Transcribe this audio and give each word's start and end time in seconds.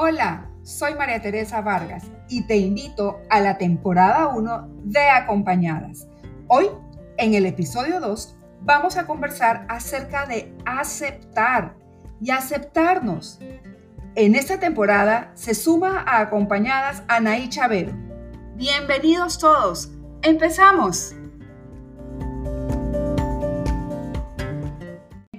Hola, 0.00 0.48
soy 0.62 0.94
María 0.94 1.20
Teresa 1.20 1.60
Vargas 1.60 2.04
y 2.28 2.42
te 2.42 2.56
invito 2.56 3.20
a 3.30 3.40
la 3.40 3.58
temporada 3.58 4.28
1 4.28 4.68
de 4.84 5.08
Acompañadas. 5.08 6.06
Hoy, 6.46 6.66
en 7.16 7.34
el 7.34 7.46
episodio 7.46 7.98
2, 7.98 8.36
vamos 8.60 8.96
a 8.96 9.08
conversar 9.08 9.66
acerca 9.68 10.24
de 10.24 10.54
aceptar 10.64 11.74
y 12.20 12.30
aceptarnos. 12.30 13.40
En 14.14 14.36
esta 14.36 14.60
temporada 14.60 15.32
se 15.34 15.52
suma 15.52 16.04
a 16.06 16.20
Acompañadas 16.20 17.02
Anaí 17.08 17.48
Chavero. 17.48 17.92
Bienvenidos 18.54 19.36
todos. 19.36 19.90
¡Empezamos! 20.22 21.17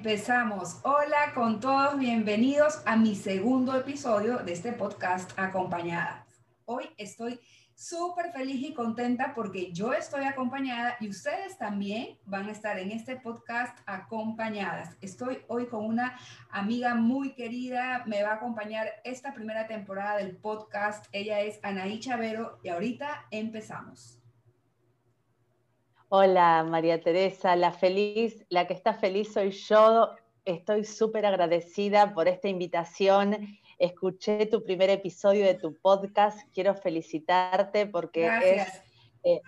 Empezamos. 0.09 0.79
Hola 0.81 1.33
con 1.35 1.59
todos, 1.59 1.95
bienvenidos 1.99 2.81
a 2.87 2.95
mi 2.95 3.13
segundo 3.13 3.77
episodio 3.77 4.39
de 4.39 4.53
este 4.53 4.73
podcast 4.73 5.37
Acompañadas. 5.37 6.25
Hoy 6.65 6.85
estoy 6.97 7.39
súper 7.75 8.31
feliz 8.31 8.59
y 8.67 8.73
contenta 8.73 9.35
porque 9.35 9.71
yo 9.71 9.93
estoy 9.93 10.23
acompañada 10.23 10.97
y 10.99 11.09
ustedes 11.09 11.59
también 11.59 12.17
van 12.25 12.49
a 12.49 12.53
estar 12.53 12.79
en 12.79 12.89
este 12.89 13.17
podcast 13.17 13.77
acompañadas. 13.85 14.97
Estoy 14.99 15.43
hoy 15.47 15.67
con 15.67 15.85
una 15.85 16.17
amiga 16.49 16.95
muy 16.95 17.35
querida, 17.35 18.03
me 18.07 18.23
va 18.23 18.31
a 18.31 18.35
acompañar 18.37 18.87
esta 19.03 19.35
primera 19.35 19.67
temporada 19.67 20.17
del 20.17 20.35
podcast. 20.37 21.05
Ella 21.11 21.41
es 21.41 21.59
Anaí 21.61 21.99
Chavero 21.99 22.57
y 22.63 22.69
ahorita 22.69 23.27
empezamos. 23.29 24.18
Hola 26.11 26.65
María 26.67 26.99
Teresa, 26.99 27.55
la 27.55 27.71
feliz, 27.71 28.43
la 28.49 28.65
que 28.65 28.73
está 28.73 28.95
feliz 28.95 29.31
soy 29.31 29.51
yo. 29.51 30.09
Estoy 30.43 30.83
súper 30.83 31.23
agradecida 31.27 32.15
por 32.15 32.27
esta 32.27 32.47
invitación. 32.47 33.37
Escuché 33.77 34.47
tu 34.47 34.63
primer 34.63 34.89
episodio 34.89 35.45
de 35.45 35.53
tu 35.53 35.75
podcast. 35.75 36.39
Quiero 36.51 36.73
felicitarte 36.73 37.85
porque 37.85 38.25
es 38.25 38.81
eh, 39.23 39.39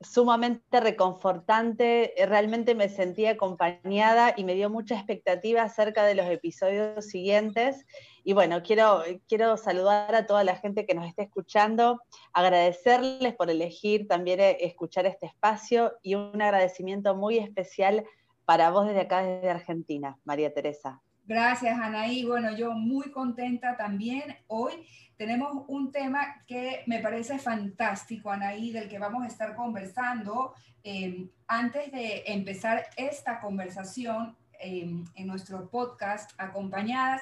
sumamente 0.00 0.80
reconfortante. 0.80 2.14
Realmente 2.26 2.74
me 2.74 2.88
sentí 2.88 3.26
acompañada 3.26 4.34
y 4.36 4.44
me 4.44 4.54
dio 4.54 4.70
mucha 4.70 4.94
expectativa 4.94 5.62
acerca 5.62 6.04
de 6.04 6.14
los 6.14 6.26
episodios 6.26 7.06
siguientes. 7.06 7.84
Y 8.24 8.32
bueno, 8.32 8.62
quiero, 8.62 9.02
quiero 9.26 9.56
saludar 9.56 10.14
a 10.14 10.26
toda 10.26 10.44
la 10.44 10.56
gente 10.56 10.86
que 10.86 10.94
nos 10.94 11.06
está 11.06 11.22
escuchando, 11.22 12.00
agradecerles 12.32 13.34
por 13.34 13.50
elegir 13.50 14.06
también 14.06 14.40
eh, 14.40 14.58
escuchar 14.60 15.06
este 15.06 15.26
espacio 15.26 15.94
y 16.02 16.14
un 16.14 16.40
agradecimiento 16.40 17.14
muy 17.14 17.38
especial 17.38 18.04
para 18.44 18.70
vos 18.70 18.86
desde 18.86 19.00
acá, 19.00 19.22
desde 19.22 19.50
Argentina, 19.50 20.18
María 20.24 20.52
Teresa. 20.52 21.02
Gracias, 21.28 21.78
Anaí. 21.78 22.24
Bueno, 22.24 22.56
yo 22.56 22.72
muy 22.72 23.10
contenta 23.10 23.76
también. 23.76 24.34
Hoy 24.46 24.72
tenemos 25.18 25.62
un 25.68 25.92
tema 25.92 26.42
que 26.46 26.84
me 26.86 27.00
parece 27.00 27.38
fantástico, 27.38 28.30
Anaí, 28.30 28.72
del 28.72 28.88
que 28.88 28.98
vamos 28.98 29.24
a 29.24 29.26
estar 29.26 29.54
conversando. 29.54 30.54
Eh, 30.82 31.28
antes 31.46 31.92
de 31.92 32.22
empezar 32.28 32.86
esta 32.96 33.40
conversación 33.40 34.38
eh, 34.58 34.90
en 35.14 35.26
nuestro 35.26 35.68
podcast, 35.68 36.30
acompañadas, 36.38 37.20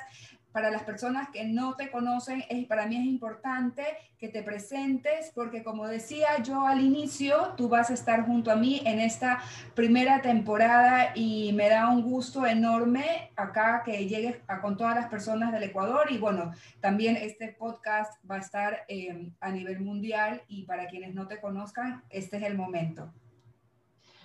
para 0.56 0.70
las 0.70 0.84
personas 0.84 1.28
que 1.28 1.44
no 1.44 1.74
te 1.76 1.90
conocen, 1.90 2.42
para 2.66 2.86
mí 2.86 2.96
es 2.96 3.04
importante 3.04 3.84
que 4.16 4.30
te 4.30 4.42
presentes 4.42 5.30
porque 5.34 5.62
como 5.62 5.86
decía 5.86 6.42
yo 6.42 6.66
al 6.66 6.80
inicio, 6.80 7.52
tú 7.58 7.68
vas 7.68 7.90
a 7.90 7.92
estar 7.92 8.24
junto 8.24 8.50
a 8.50 8.56
mí 8.56 8.80
en 8.86 8.98
esta 8.98 9.42
primera 9.74 10.22
temporada 10.22 11.12
y 11.14 11.52
me 11.52 11.68
da 11.68 11.90
un 11.90 12.00
gusto 12.00 12.46
enorme 12.46 13.32
acá 13.36 13.82
que 13.84 14.08
llegues 14.08 14.38
con 14.62 14.78
todas 14.78 14.94
las 14.94 15.10
personas 15.10 15.52
del 15.52 15.64
Ecuador 15.64 16.06
y 16.08 16.16
bueno, 16.16 16.52
también 16.80 17.16
este 17.16 17.48
podcast 17.48 18.14
va 18.24 18.36
a 18.36 18.40
estar 18.40 18.86
eh, 18.88 19.30
a 19.40 19.50
nivel 19.50 19.80
mundial 19.80 20.40
y 20.48 20.62
para 20.62 20.86
quienes 20.86 21.14
no 21.14 21.28
te 21.28 21.38
conozcan, 21.38 22.02
este 22.08 22.38
es 22.38 22.44
el 22.44 22.56
momento. 22.56 23.12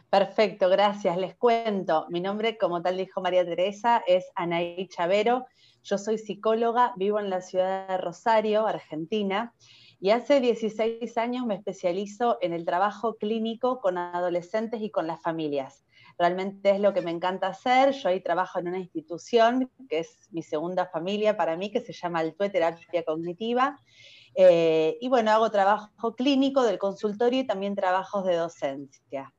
Perfecto, 0.09 0.68
gracias. 0.69 1.18
Les 1.18 1.36
cuento. 1.36 2.06
Mi 2.09 2.19
nombre, 2.19 2.58
como 2.58 2.81
tal 2.81 2.98
dijo 2.98 3.22
María 3.22 3.46
Teresa, 3.46 4.03
es 4.06 4.30
Anaí 4.36 4.88
Chavero. 4.90 5.48
Yo 5.84 5.97
soy 5.97 6.18
psicóloga, 6.18 6.94
vivo 6.96 7.19
en 7.19 7.30
la 7.30 7.42
ciudad 7.42 7.88
de 7.88 7.97
Rosario, 7.97 8.68
Argentina, 8.68 9.53
y 10.00 10.12
hace 10.12 10.40
16 10.40 11.18
años 11.18 11.46
me 11.46 11.56
especializo 11.56 12.38
en 12.42 12.53
el 12.53 12.66
trabajo 12.66 13.18
clínico 13.18 13.80
con 13.80 13.97
adolescentes 13.97 14.81
y 14.81 14.90
con 14.90 15.08
las 15.08 15.22
familias. 15.22 15.86
Realmente 16.18 16.72
es 16.72 16.80
lo 16.80 16.94
que 16.94 17.02
me 17.02 17.12
encanta 17.12 17.47
hacer. 17.47 17.94
Yo 17.94 18.09
ahí 18.09 18.19
trabajo 18.22 18.59
en 18.59 18.68
una 18.68 18.80
institución 18.80 19.72
que 19.90 20.00
es 20.00 20.28
mi 20.31 20.44
segunda 20.44 20.88
familia 20.88 21.38
para 21.38 21.56
mí, 21.56 21.72
que 21.72 21.81
se 21.81 21.94
llama 21.94 22.19
Altue 22.19 22.50
Terapia 22.50 23.03
Cognitiva. 23.03 23.80
Eh, 24.36 24.98
y 25.02 25.09
bueno, 25.09 25.31
hago 25.31 25.52
trabajo 25.52 26.16
clínico 26.16 26.63
del 26.63 26.78
consultorio 26.78 27.42
y 27.42 27.48
también 27.48 27.75
trabajos 27.75 28.25
de 28.25 28.36
docencia. 28.36 29.34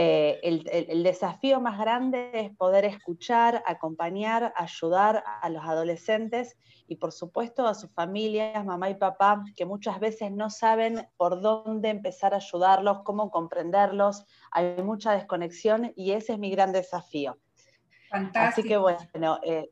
Eh, 0.00 0.38
el, 0.44 1.02
desafío 1.02 1.60
más 1.60 1.76
grande 1.76 2.30
es 2.32 2.56
poder 2.56 2.84
escuchar, 2.84 3.64
acompañar, 3.66 4.52
ayudar 4.54 5.24
a 5.42 5.50
los 5.50 5.64
adolescentes 5.64 6.56
y 6.86 6.94
por 6.98 7.10
supuesto 7.10 7.66
a 7.66 7.74
sus 7.74 7.90
familias, 7.90 8.64
mamá 8.64 8.90
y 8.90 8.94
papá, 8.94 9.42
que 9.56 9.64
muchas 9.64 9.98
veces 9.98 10.30
no 10.30 10.50
saben 10.50 11.08
por 11.16 11.40
dónde 11.40 11.88
empezar 11.88 12.32
a 12.32 12.36
ayudarlos, 12.36 13.00
cómo 13.02 13.32
comprenderlos. 13.32 14.24
Hay 14.52 14.80
mucha 14.84 15.10
desconexión 15.14 15.92
y 15.96 16.12
ese 16.12 16.34
es 16.34 16.38
mi 16.38 16.52
gran 16.52 16.70
desafío. 16.70 17.36
Fantástico. 18.08 18.60
Así 18.60 18.62
que 18.62 18.76
bueno, 18.76 19.40
eh, 19.42 19.68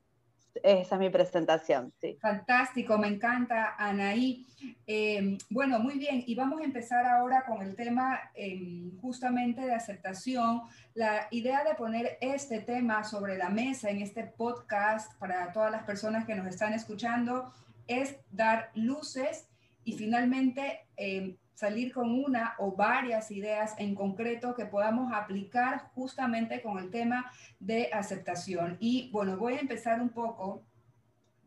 esa 0.62 0.94
es 0.94 1.00
mi 1.00 1.10
presentación. 1.10 1.92
Fantástico, 2.20 2.98
me 2.98 3.08
encanta, 3.08 3.74
Anaí. 3.78 4.46
Eh, 4.86 5.38
bueno, 5.50 5.78
muy 5.78 5.98
bien, 5.98 6.22
y 6.26 6.34
vamos 6.34 6.60
a 6.60 6.64
empezar 6.64 7.06
ahora 7.06 7.44
con 7.46 7.62
el 7.62 7.74
tema 7.74 8.20
em, 8.34 8.96
justamente 8.98 9.60
de 9.62 9.74
aceptación. 9.74 10.62
La 10.94 11.28
idea 11.30 11.64
de 11.64 11.74
poner 11.74 12.18
este 12.20 12.60
tema 12.60 13.04
sobre 13.04 13.36
la 13.36 13.48
mesa 13.48 13.90
en 13.90 14.00
este 14.00 14.24
podcast 14.24 15.18
para 15.18 15.52
todas 15.52 15.70
las 15.70 15.84
personas 15.84 16.24
que 16.24 16.34
nos 16.34 16.46
están 16.46 16.72
escuchando 16.72 17.52
es 17.86 18.16
dar 18.30 18.70
luces 18.74 19.48
y 19.84 19.92
finalmente 19.92 20.86
em, 20.96 21.36
salir 21.56 21.92
con 21.92 22.10
una 22.12 22.54
o 22.58 22.72
varias 22.76 23.30
ideas 23.30 23.74
en 23.78 23.94
concreto 23.94 24.54
que 24.54 24.66
podamos 24.66 25.10
aplicar 25.12 25.90
justamente 25.94 26.60
con 26.60 26.78
el 26.78 26.90
tema 26.90 27.32
de 27.58 27.88
aceptación. 27.92 28.76
Y 28.78 29.08
bueno, 29.10 29.38
voy 29.38 29.54
a 29.54 29.60
empezar 29.60 30.02
un 30.02 30.10
poco 30.10 30.62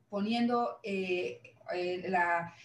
poniendo 0.10 0.80
eh, 0.82 1.54
eh, 1.76 2.06
la, 2.10 2.56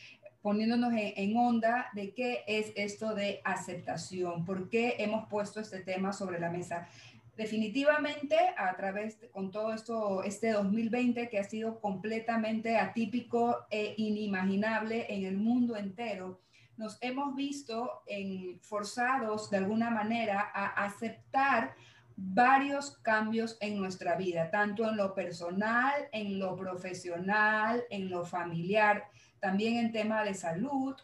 poniéndonos 0.41 0.95
en, 0.97 1.37
onda 1.37 1.91
de 1.93 2.15
qué 2.15 2.45
es 2.47 2.73
esto 2.77 3.15
de 3.15 3.43
aceptación, 3.45 4.47
por 4.47 4.71
qué 4.71 4.97
hemos 4.99 5.29
puesto 5.29 5.61
este 5.61 5.81
tema 5.81 6.15
sobre 6.15 6.41
la 6.41 6.49
mesa. 6.49 6.89
Definitivamente, 7.37 8.37
a 8.57 8.75
través 8.75 9.19
con 9.33 9.51
todo 9.51 9.75
esto, 9.75 10.23
este 10.23 10.53
2020 10.53 11.29
que 11.29 11.39
ha 11.39 11.45
sido 11.45 11.79
completamente 11.79 12.79
atípico 12.79 13.67
e 13.71 13.95
inimaginable 13.99 15.15
en 15.15 15.25
el 15.25 15.37
mundo 15.37 15.77
entero, 15.77 16.41
nos 16.77 16.99
hemos 17.01 17.35
visto 17.35 18.03
en, 18.07 18.61
forzados 18.61 19.51
de 19.51 19.59
alguna 19.59 19.91
manera 19.91 20.51
a 20.53 20.85
aceptar 20.85 21.75
varios 22.17 22.99
cambios 22.99 23.57
en 23.61 23.77
nuestra 23.79 24.17
vida, 24.17 24.51
tanto 24.51 24.89
en 24.89 24.97
lo 24.97 25.15
personal, 25.15 25.93
en 26.13 26.39
lo 26.39 26.57
profesional, 26.57 27.83
en 27.91 28.11
lo 28.11 28.25
familiar, 28.25 29.09
también 29.41 29.77
en 29.77 29.93
tema 29.93 30.23
de 30.23 30.35
salud, 30.35 30.95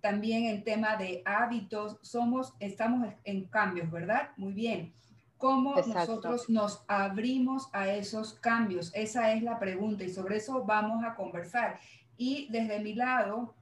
también 0.00 0.44
en 0.44 0.64
tema 0.64 0.96
de 0.96 1.22
hábitos. 1.24 1.98
Somos, 2.02 2.54
estamos 2.60 3.08
en 3.24 3.44
cambios, 3.46 3.90
¿verdad? 3.90 4.30
Muy 4.36 4.52
bien. 4.52 4.92
¿Cómo 5.38 5.76
nosotros 5.76 6.50
nos 6.50 6.84
abrimos 6.88 7.68
a 7.72 7.88
esos 7.88 8.34
cambios? 8.34 8.90
Esa 8.94 9.32
es 9.32 9.42
la 9.42 9.58
pregunta 9.58 10.04
y 10.04 10.10
sobre 10.10 10.36
eso 10.36 10.64
vamos 10.64 11.04
a 11.04 11.14
conversar. 11.14 11.78
Y 12.16 12.48
desde 12.50 12.80
mi 12.80 12.94
lado, 12.94 13.54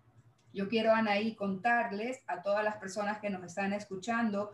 yo 0.56 0.69
quiero, 0.70 0.93
Anaí, 0.93 1.35
contarles 1.35 2.23
a 2.26 2.43
todas 2.43 2.64
las 2.64 2.76
personas 2.76 3.20
que 3.20 3.29
nos 3.29 3.44
están 3.44 3.75
escuchando 3.75 4.53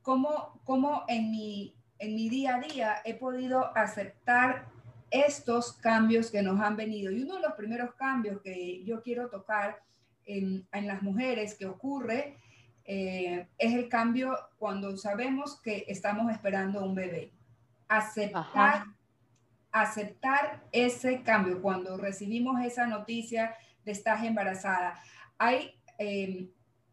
cómo, 0.00 0.58
cómo 0.64 1.04
en, 1.08 1.30
mi, 1.30 1.76
en 1.98 2.14
mi 2.14 2.30
día 2.30 2.56
a 2.56 2.60
día 2.60 2.96
he 3.04 3.14
podido 3.14 3.76
aceptar 3.76 4.66
estos 5.10 5.74
cambios 5.74 6.30
que 6.30 6.42
nos 6.42 6.58
han 6.58 6.76
venido. 6.76 7.12
Y 7.12 7.22
uno 7.22 7.34
de 7.34 7.42
los 7.42 7.52
primeros 7.52 7.94
cambios 7.96 8.40
que 8.40 8.82
yo 8.84 9.02
quiero 9.02 9.28
tocar 9.28 9.82
en, 10.24 10.66
en 10.72 10.86
las 10.86 11.02
mujeres 11.02 11.54
que 11.54 11.66
ocurre 11.66 12.38
eh, 12.86 13.46
es 13.58 13.74
el 13.74 13.90
cambio 13.90 14.34
cuando 14.58 14.96
sabemos 14.96 15.60
que 15.60 15.84
estamos 15.86 16.32
esperando 16.32 16.82
un 16.82 16.94
bebé. 16.94 17.30
Aceptar, 17.88 18.86
aceptar 19.70 20.62
ese 20.72 21.20
cambio 21.20 21.60
cuando 21.60 21.98
recibimos 21.98 22.58
esa 22.64 22.86
noticia 22.86 23.54
de 23.84 23.92
estar 23.92 24.24
embarazada 24.24 24.98
hay 25.42 25.74
em, 25.98 26.50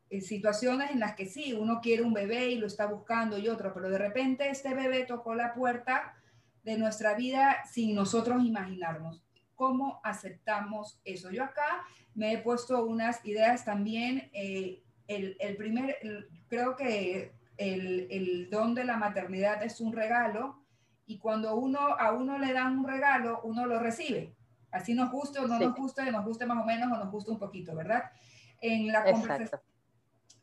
eh, 0.10 0.22
situaciones 0.22 0.90
en 0.90 1.00
las 1.00 1.14
que 1.14 1.28
sí, 1.28 1.54
uno 1.54 1.82
quiere 1.82 2.02
un 2.02 2.14
bebé 2.14 2.50
y 2.50 2.58
lo 2.58 2.66
está 2.66 2.88
buscando 2.88 3.38
y 3.38 3.48
otro, 3.48 3.72
pero 3.76 3.90
de 3.90 4.00
repente 4.00 4.50
este 4.50 4.74
bebé 4.74 5.06
tocó 5.06 5.36
la 5.36 5.54
puerta 5.54 6.16
de 6.64 6.76
nuestra 6.78 7.14
vida 7.14 7.58
sin 7.72 7.94
nosotros 7.94 8.44
imaginarnos. 8.44 9.24
cómo 9.54 10.00
aceptamos 10.04 11.02
eso. 11.04 11.32
Yo 11.32 11.44
acá 11.44 11.86
me 12.16 12.32
he 12.32 12.38
puesto 12.38 12.86
unas 12.86 13.24
ideas 13.26 13.66
también. 13.66 14.30
Eh, 14.32 14.82
el, 15.06 15.36
el, 15.40 15.58
primer, 15.58 15.98
creo 16.48 16.78
que 16.78 17.34
el, 17.58 18.08
el, 18.10 18.50
don 18.50 18.74
de 18.74 18.86
la 18.86 18.96
maternidad 18.96 19.62
es 19.62 19.82
un 19.82 19.92
regalo 19.92 20.64
y 21.06 21.18
cuando 21.20 21.56
uno 21.56 21.80
a 21.80 22.14
uno 22.14 22.38
le 22.38 22.54
dan 22.54 22.80
un 22.80 22.88
regalo, 22.88 23.42
uno 23.44 23.66
lo 23.66 23.80
recibe. 23.80 24.34
Así 24.72 24.94
nos 24.94 25.12
guste 25.12 25.40
o 25.40 25.48
no 25.48 25.60
nos 25.60 25.76
guste, 25.76 26.12
nos 26.12 26.26
guste 26.26 26.46
más 26.46 26.62
o 26.62 26.66
menos 26.66 26.92
o 26.92 27.04
nos 27.04 27.12
guste 27.12 27.32
un 27.32 27.40
poquito, 27.40 27.76
¿verdad? 27.76 28.12
En 28.62 28.88
la, 28.88 29.04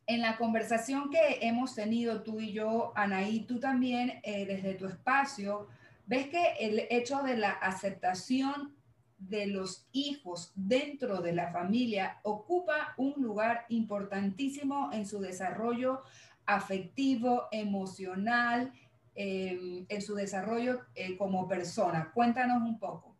en 0.06 0.20
la 0.20 0.36
conversación 0.36 1.10
que 1.10 1.38
hemos 1.40 1.74
tenido 1.74 2.22
tú 2.22 2.40
y 2.40 2.52
yo, 2.52 2.92
Anaí, 2.94 3.40
tú 3.40 3.58
también 3.58 4.20
eh, 4.22 4.46
desde 4.46 4.74
tu 4.74 4.86
espacio, 4.86 5.66
ves 6.06 6.28
que 6.28 6.54
el 6.60 6.86
hecho 6.90 7.22
de 7.22 7.36
la 7.36 7.50
aceptación 7.50 8.76
de 9.18 9.46
los 9.46 9.88
hijos 9.92 10.52
dentro 10.54 11.22
de 11.22 11.32
la 11.32 11.50
familia 11.50 12.20
ocupa 12.22 12.94
un 12.98 13.14
lugar 13.16 13.64
importantísimo 13.68 14.90
en 14.92 15.06
su 15.06 15.20
desarrollo 15.20 16.02
afectivo, 16.44 17.48
emocional, 17.50 18.72
em, 19.16 19.86
en 19.88 20.02
su 20.02 20.14
desarrollo 20.14 20.82
eh, 20.94 21.16
como 21.16 21.48
persona. 21.48 22.12
Cuéntanos 22.14 22.62
un 22.62 22.78
poco. 22.78 23.16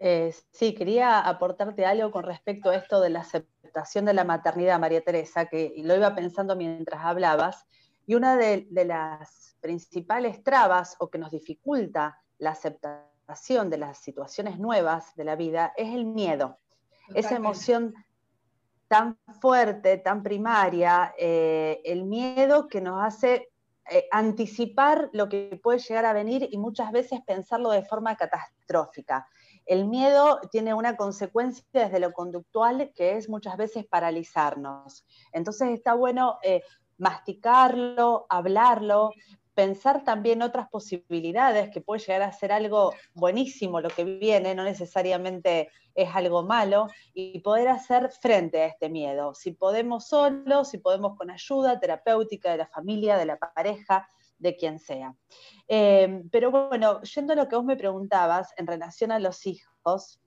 Eh, 0.00 0.34
sí, 0.50 0.74
quería 0.74 1.20
aportarte 1.20 1.84
algo 1.84 2.10
con 2.10 2.24
respecto 2.24 2.70
a 2.70 2.76
esto 2.76 3.00
de 3.00 3.10
la 3.10 3.20
aceptación 3.20 3.53
de 3.74 4.14
la 4.14 4.24
maternidad, 4.24 4.78
María 4.78 5.02
Teresa, 5.02 5.46
que 5.46 5.74
lo 5.78 5.94
iba 5.94 6.14
pensando 6.14 6.56
mientras 6.56 7.04
hablabas, 7.04 7.66
y 8.06 8.14
una 8.14 8.36
de, 8.36 8.66
las 8.70 9.56
principales 9.60 10.42
trabas 10.42 10.96
o 10.98 11.10
que 11.10 11.18
nos 11.18 11.30
dificulta 11.30 12.20
la 12.38 12.50
aceptación 12.50 13.70
de 13.70 13.78
las 13.78 13.98
situaciones 13.98 14.58
nuevas 14.58 15.14
de 15.16 15.24
la 15.24 15.36
vida 15.36 15.72
es 15.76 15.94
el 15.94 16.04
miedo. 16.04 16.58
Esa 17.14 17.36
emoción 17.36 17.94
tan 18.88 19.18
fuerte, 19.40 19.98
tan 19.98 20.22
primaria, 20.22 21.14
eh, 21.18 21.80
el 21.84 22.04
miedo 22.04 22.68
que 22.68 22.80
nos 22.80 23.02
hace 23.02 23.48
eh, 23.90 24.06
anticipar 24.10 25.10
lo 25.12 25.28
que 25.28 25.60
puede 25.62 25.78
llegar 25.78 26.06
a 26.06 26.12
venir 26.12 26.48
y 26.50 26.58
muchas 26.58 26.92
veces 26.92 27.20
pensarlo 27.26 27.70
de 27.70 27.84
forma 27.84 28.16
catastrófica. 28.16 29.26
El 29.66 29.86
miedo 29.86 30.40
tiene 30.50 30.74
una 30.74 30.96
consecuencia 30.96 31.64
desde 31.72 32.00
lo 32.00 32.12
conductual 32.12 32.92
que 32.94 33.16
es 33.16 33.28
muchas 33.28 33.56
veces 33.56 33.86
paralizarnos. 33.86 35.06
Entonces 35.32 35.70
está 35.70 35.94
bueno 35.94 36.38
eh, 36.42 36.62
masticarlo, 36.98 38.26
hablarlo, 38.28 39.12
pensar 39.54 40.04
también 40.04 40.42
otras 40.42 40.68
posibilidades, 40.68 41.70
que 41.70 41.80
puede 41.80 42.00
llegar 42.00 42.22
a 42.22 42.32
ser 42.32 42.52
algo 42.52 42.92
buenísimo 43.14 43.80
lo 43.80 43.88
que 43.88 44.04
viene, 44.04 44.54
no 44.54 44.64
necesariamente 44.64 45.70
es 45.94 46.14
algo 46.14 46.42
malo, 46.42 46.88
y 47.12 47.38
poder 47.40 47.68
hacer 47.68 48.10
frente 48.10 48.62
a 48.62 48.66
este 48.66 48.88
miedo. 48.88 49.34
Si 49.34 49.52
podemos 49.52 50.08
solos, 50.08 50.68
si 50.68 50.78
podemos 50.78 51.16
con 51.16 51.30
ayuda 51.30 51.78
terapéutica 51.78 52.50
de 52.50 52.58
la 52.58 52.66
familia, 52.66 53.16
de 53.16 53.26
la 53.26 53.38
pareja, 53.38 54.08
de 54.38 54.56
quien 54.56 54.78
sea. 54.78 55.14
Eh, 55.68 56.22
pero 56.30 56.50
bueno, 56.50 57.00
yendo 57.02 57.32
a 57.32 57.36
lo 57.36 57.48
que 57.48 57.56
vos 57.56 57.64
me 57.64 57.76
preguntabas 57.76 58.52
en 58.56 58.66
relación 58.66 59.12
a 59.12 59.18
los 59.18 59.46
hijos, 59.46 60.20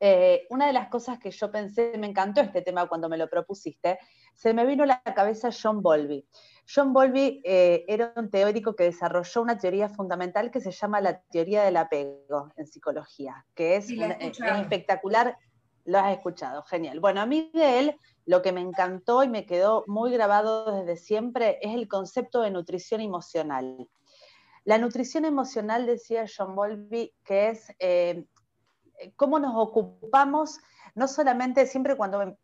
eh, 0.00 0.46
una 0.50 0.66
de 0.66 0.72
las 0.72 0.88
cosas 0.88 1.18
que 1.18 1.30
yo 1.30 1.50
pensé, 1.50 1.96
me 1.98 2.06
encantó 2.06 2.40
este 2.40 2.62
tema 2.62 2.86
cuando 2.88 3.08
me 3.08 3.16
lo 3.16 3.28
propusiste, 3.28 3.98
se 4.34 4.52
me 4.52 4.66
vino 4.66 4.82
a 4.84 4.86
la 4.86 5.02
cabeza 5.02 5.50
John 5.50 5.80
Bowlby. 5.82 6.26
John 6.72 6.92
Bowlby 6.92 7.42
eh, 7.44 7.84
era 7.88 8.12
un 8.16 8.30
teórico 8.30 8.74
que 8.74 8.84
desarrolló 8.84 9.42
una 9.42 9.56
teoría 9.56 9.88
fundamental 9.88 10.50
que 10.50 10.60
se 10.60 10.72
llama 10.72 11.00
la 11.00 11.20
teoría 11.30 11.62
del 11.62 11.76
apego 11.76 12.50
en 12.56 12.66
psicología, 12.66 13.46
que 13.54 13.76
es, 13.76 13.90
es 13.90 14.40
espectacular. 14.40 15.38
Lo 15.84 15.98
has 15.98 16.12
escuchado, 16.12 16.62
genial. 16.62 17.00
Bueno, 17.00 17.20
a 17.20 17.26
mí 17.26 17.50
de 17.52 17.78
él 17.78 17.98
lo 18.26 18.40
que 18.40 18.52
me 18.52 18.60
encantó 18.60 19.22
y 19.22 19.28
me 19.28 19.44
quedó 19.44 19.84
muy 19.86 20.10
grabado 20.10 20.72
desde 20.72 20.96
siempre 20.96 21.58
es 21.60 21.74
el 21.74 21.88
concepto 21.88 22.40
de 22.40 22.50
nutrición 22.50 23.00
emocional. 23.00 23.88
La 24.64 24.78
nutrición 24.78 25.26
emocional, 25.26 25.84
decía 25.84 26.24
John 26.24 26.54
Bowlby, 26.54 27.14
que 27.22 27.50
es 27.50 27.70
eh, 27.78 28.26
cómo 29.16 29.38
nos 29.38 29.52
ocupamos, 29.56 30.58
no 30.94 31.06
solamente 31.06 31.66
siempre 31.66 31.96
cuando 31.96 32.38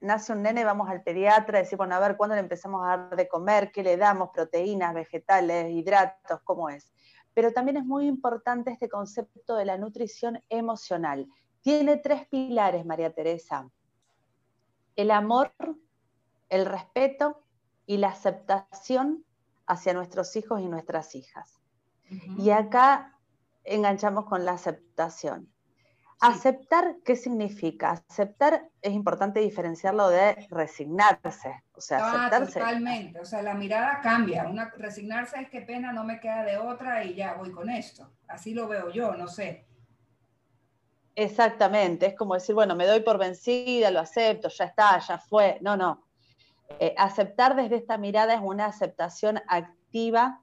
nace 0.00 0.32
un 0.32 0.42
nene 0.42 0.64
vamos 0.64 0.88
al 0.88 1.02
pediatra 1.02 1.58
decimos, 1.58 1.78
bueno, 1.78 1.94
a 1.96 2.00
ver, 2.00 2.16
¿cuándo 2.16 2.36
le 2.36 2.42
empezamos 2.42 2.82
a 2.84 2.96
dar 2.96 3.16
de 3.16 3.26
comer? 3.26 3.72
¿Qué 3.72 3.82
le 3.82 3.96
damos? 3.96 4.30
Proteínas, 4.32 4.94
vegetales, 4.94 5.72
hidratos, 5.72 6.40
¿cómo 6.44 6.68
es? 6.68 6.92
Pero 7.34 7.52
también 7.52 7.78
es 7.78 7.84
muy 7.84 8.06
importante 8.06 8.70
este 8.70 8.88
concepto 8.88 9.56
de 9.56 9.64
la 9.64 9.78
nutrición 9.78 10.40
emocional. 10.48 11.26
Tiene 11.62 11.96
tres 11.98 12.26
pilares, 12.28 12.84
María 12.84 13.12
Teresa 13.12 13.70
el 15.00 15.10
amor, 15.10 15.52
el 16.50 16.66
respeto 16.66 17.42
y 17.86 17.96
la 17.96 18.08
aceptación 18.08 19.24
hacia 19.66 19.94
nuestros 19.94 20.36
hijos 20.36 20.60
y 20.60 20.66
nuestras 20.66 21.14
hijas. 21.14 21.58
Y 22.36 22.50
acá 22.50 23.16
enganchamos 23.64 24.26
con 24.26 24.44
la 24.44 24.52
aceptación. 24.52 25.50
Aceptar, 26.20 26.96
¿qué 27.02 27.16
significa? 27.16 27.92
Aceptar 27.92 28.68
es 28.82 28.92
importante 28.92 29.40
diferenciarlo 29.40 30.10
de 30.10 30.46
resignarse. 30.50 31.62
O 31.72 31.80
sea, 31.80 31.98
ah, 32.04 32.26
aceptarse. 32.26 32.58
Totalmente. 32.60 33.20
O 33.20 33.24
sea, 33.24 33.40
la 33.40 33.54
mirada 33.54 34.00
cambia. 34.02 34.46
Una, 34.46 34.70
resignarse 34.76 35.40
es 35.40 35.48
que 35.48 35.62
pena, 35.62 35.92
no 35.92 36.04
me 36.04 36.20
queda 36.20 36.44
de 36.44 36.58
otra 36.58 37.04
y 37.04 37.14
ya 37.14 37.34
voy 37.34 37.52
con 37.52 37.70
esto. 37.70 38.12
Así 38.28 38.52
lo 38.52 38.68
veo 38.68 38.90
yo, 38.90 39.14
no 39.14 39.28
sé. 39.28 39.69
Exactamente, 41.14 42.06
es 42.06 42.14
como 42.14 42.34
decir, 42.34 42.54
bueno, 42.54 42.76
me 42.76 42.86
doy 42.86 43.00
por 43.00 43.18
vencida, 43.18 43.90
lo 43.90 44.00
acepto, 44.00 44.48
ya 44.48 44.64
está, 44.64 44.98
ya 45.00 45.18
fue. 45.18 45.58
No, 45.60 45.76
no. 45.76 46.04
Eh, 46.78 46.94
aceptar 46.96 47.56
desde 47.56 47.76
esta 47.76 47.98
mirada 47.98 48.34
es 48.34 48.40
una 48.42 48.66
aceptación 48.66 49.40
activa 49.48 50.42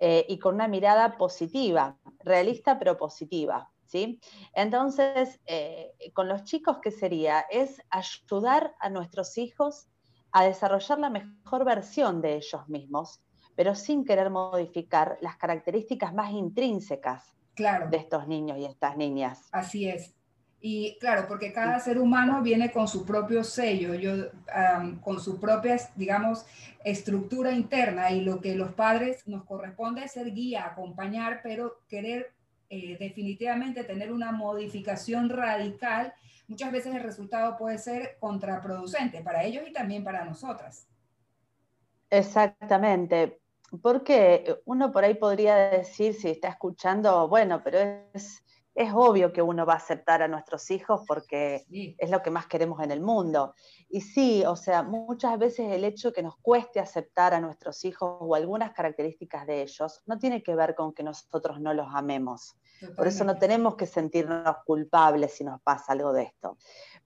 eh, 0.00 0.26
y 0.28 0.38
con 0.38 0.56
una 0.56 0.66
mirada 0.66 1.16
positiva, 1.16 1.96
realista 2.24 2.78
pero 2.78 2.96
positiva. 2.96 3.70
¿sí? 3.86 4.20
Entonces, 4.52 5.40
eh, 5.46 5.92
con 6.12 6.28
los 6.28 6.44
chicos, 6.44 6.78
¿qué 6.82 6.90
sería? 6.90 7.46
Es 7.50 7.80
ayudar 7.88 8.74
a 8.80 8.90
nuestros 8.90 9.38
hijos 9.38 9.88
a 10.32 10.44
desarrollar 10.44 10.98
la 10.98 11.10
mejor 11.10 11.64
versión 11.64 12.20
de 12.20 12.36
ellos 12.36 12.68
mismos, 12.68 13.22
pero 13.54 13.74
sin 13.74 14.04
querer 14.04 14.30
modificar 14.30 15.18
las 15.20 15.36
características 15.36 16.14
más 16.14 16.32
intrínsecas 16.32 17.39
de 17.60 17.96
estos 17.96 18.26
niños 18.26 18.58
y 18.58 18.64
estas 18.64 18.96
niñas. 18.96 19.48
Así 19.52 19.88
es. 19.88 20.14
Y 20.62 20.98
claro, 20.98 21.26
porque 21.26 21.52
cada 21.52 21.80
ser 21.80 21.98
humano 21.98 22.42
viene 22.42 22.70
con 22.70 22.86
su 22.86 23.06
propio 23.06 23.42
sello, 23.42 23.94
yo, 23.94 24.26
con 25.00 25.18
su 25.18 25.40
propia, 25.40 25.78
digamos, 25.96 26.44
estructura 26.84 27.52
interna 27.52 28.10
y 28.10 28.20
lo 28.20 28.40
que 28.40 28.54
los 28.54 28.72
padres 28.72 29.26
nos 29.26 29.44
corresponde 29.44 30.04
es 30.04 30.12
ser 30.12 30.32
guía, 30.34 30.66
acompañar, 30.66 31.40
pero 31.42 31.80
querer 31.88 32.32
eh, 32.68 32.98
definitivamente 32.98 33.84
tener 33.84 34.12
una 34.12 34.32
modificación 34.32 35.30
radical, 35.30 36.12
muchas 36.46 36.70
veces 36.70 36.94
el 36.94 37.02
resultado 37.02 37.56
puede 37.56 37.78
ser 37.78 38.18
contraproducente 38.20 39.22
para 39.22 39.44
ellos 39.44 39.64
y 39.66 39.72
también 39.72 40.04
para 40.04 40.26
nosotras. 40.26 40.86
Exactamente 42.10 43.39
porque 43.82 44.60
uno 44.64 44.92
por 44.92 45.04
ahí 45.04 45.14
podría 45.14 45.56
decir, 45.70 46.14
si 46.14 46.28
está 46.28 46.48
escuchando, 46.48 47.28
bueno, 47.28 47.62
pero 47.62 47.78
es, 48.12 48.44
es 48.74 48.92
obvio 48.94 49.32
que 49.32 49.42
uno 49.42 49.66
va 49.66 49.74
a 49.74 49.76
aceptar 49.76 50.22
a 50.22 50.28
nuestros 50.28 50.70
hijos 50.70 51.02
porque 51.06 51.64
es 51.98 52.10
lo 52.10 52.22
que 52.22 52.30
más 52.30 52.46
queremos 52.46 52.82
en 52.82 52.90
el 52.90 53.00
mundo. 53.00 53.54
Y 53.88 54.00
sí, 54.00 54.44
o 54.46 54.56
sea, 54.56 54.82
muchas 54.82 55.38
veces 55.38 55.72
el 55.72 55.84
hecho 55.84 56.12
que 56.12 56.22
nos 56.22 56.36
cueste 56.36 56.80
aceptar 56.80 57.34
a 57.34 57.40
nuestros 57.40 57.84
hijos 57.84 58.16
o 58.20 58.34
algunas 58.34 58.72
características 58.72 59.46
de 59.46 59.62
ellos 59.62 60.02
no 60.06 60.18
tiene 60.18 60.42
que 60.42 60.54
ver 60.54 60.74
con 60.74 60.92
que 60.92 61.02
nosotros 61.02 61.60
no 61.60 61.74
los 61.74 61.88
amemos. 61.92 62.56
Por 62.96 63.06
eso 63.06 63.24
no 63.24 63.38
tenemos 63.38 63.74
que 63.76 63.86
sentirnos 63.86 64.56
culpables 64.64 65.34
si 65.34 65.44
nos 65.44 65.60
pasa 65.62 65.92
algo 65.92 66.12
de 66.12 66.24
esto. 66.24 66.56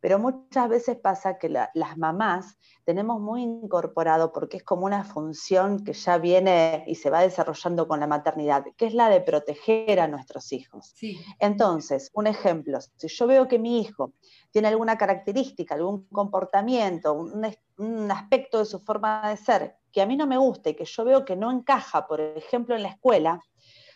Pero 0.01 0.19
muchas 0.19 0.69
veces 0.69 0.97
pasa 0.97 1.39
que 1.39 1.49
las 1.49 1.97
mamás 1.97 2.59
tenemos 2.85 3.21
muy 3.21 3.43
incorporado, 3.43 4.33
porque 4.33 4.59
es 4.59 4.63
como 4.63 4.85
una 4.85 5.05
función 5.05 5.83
que 5.83 5.95
ya 5.95 6.19
viene 6.19 6.85
y 6.87 6.97
se 6.97 7.11
va 7.11 7.23
desarrollando 7.23 7.89
con 7.89 8.01
la 8.01 8.07
maternidad, 8.07 8.65
que 8.77 8.87
es 8.87 8.95
la 8.95 9.09
de 9.09 9.21
proteger 9.21 10.01
a 10.01 10.09
nuestros 10.09 10.53
hijos. 10.53 10.95
Entonces, 11.39 12.11
un 12.13 12.27
ejemplo, 12.27 12.79
si 12.97 13.09
yo 13.09 13.27
veo 13.27 13.49
que 13.49 13.59
mi 13.59 13.81
hijo 13.81 14.13
tiene 14.51 14.69
alguna 14.69 14.99
característica, 14.99 15.75
algún 15.75 16.07
comportamiento, 16.09 17.15
un, 17.15 17.47
un 17.79 18.11
aspecto 18.11 18.59
de 18.59 18.67
su 18.67 18.81
forma 18.81 19.29
de 19.29 19.37
ser 19.37 19.77
que 19.91 20.03
a 20.03 20.07
mí 20.07 20.17
no 20.17 20.27
me 20.27 20.37
gusta 20.37 20.71
y 20.71 20.75
que 20.75 20.85
yo 20.85 21.05
veo 21.05 21.25
que 21.25 21.37
no 21.37 21.51
encaja, 21.51 22.07
por 22.07 22.21
ejemplo, 22.21 22.75
en 22.75 22.83
la 22.83 22.89
escuela, 22.91 23.41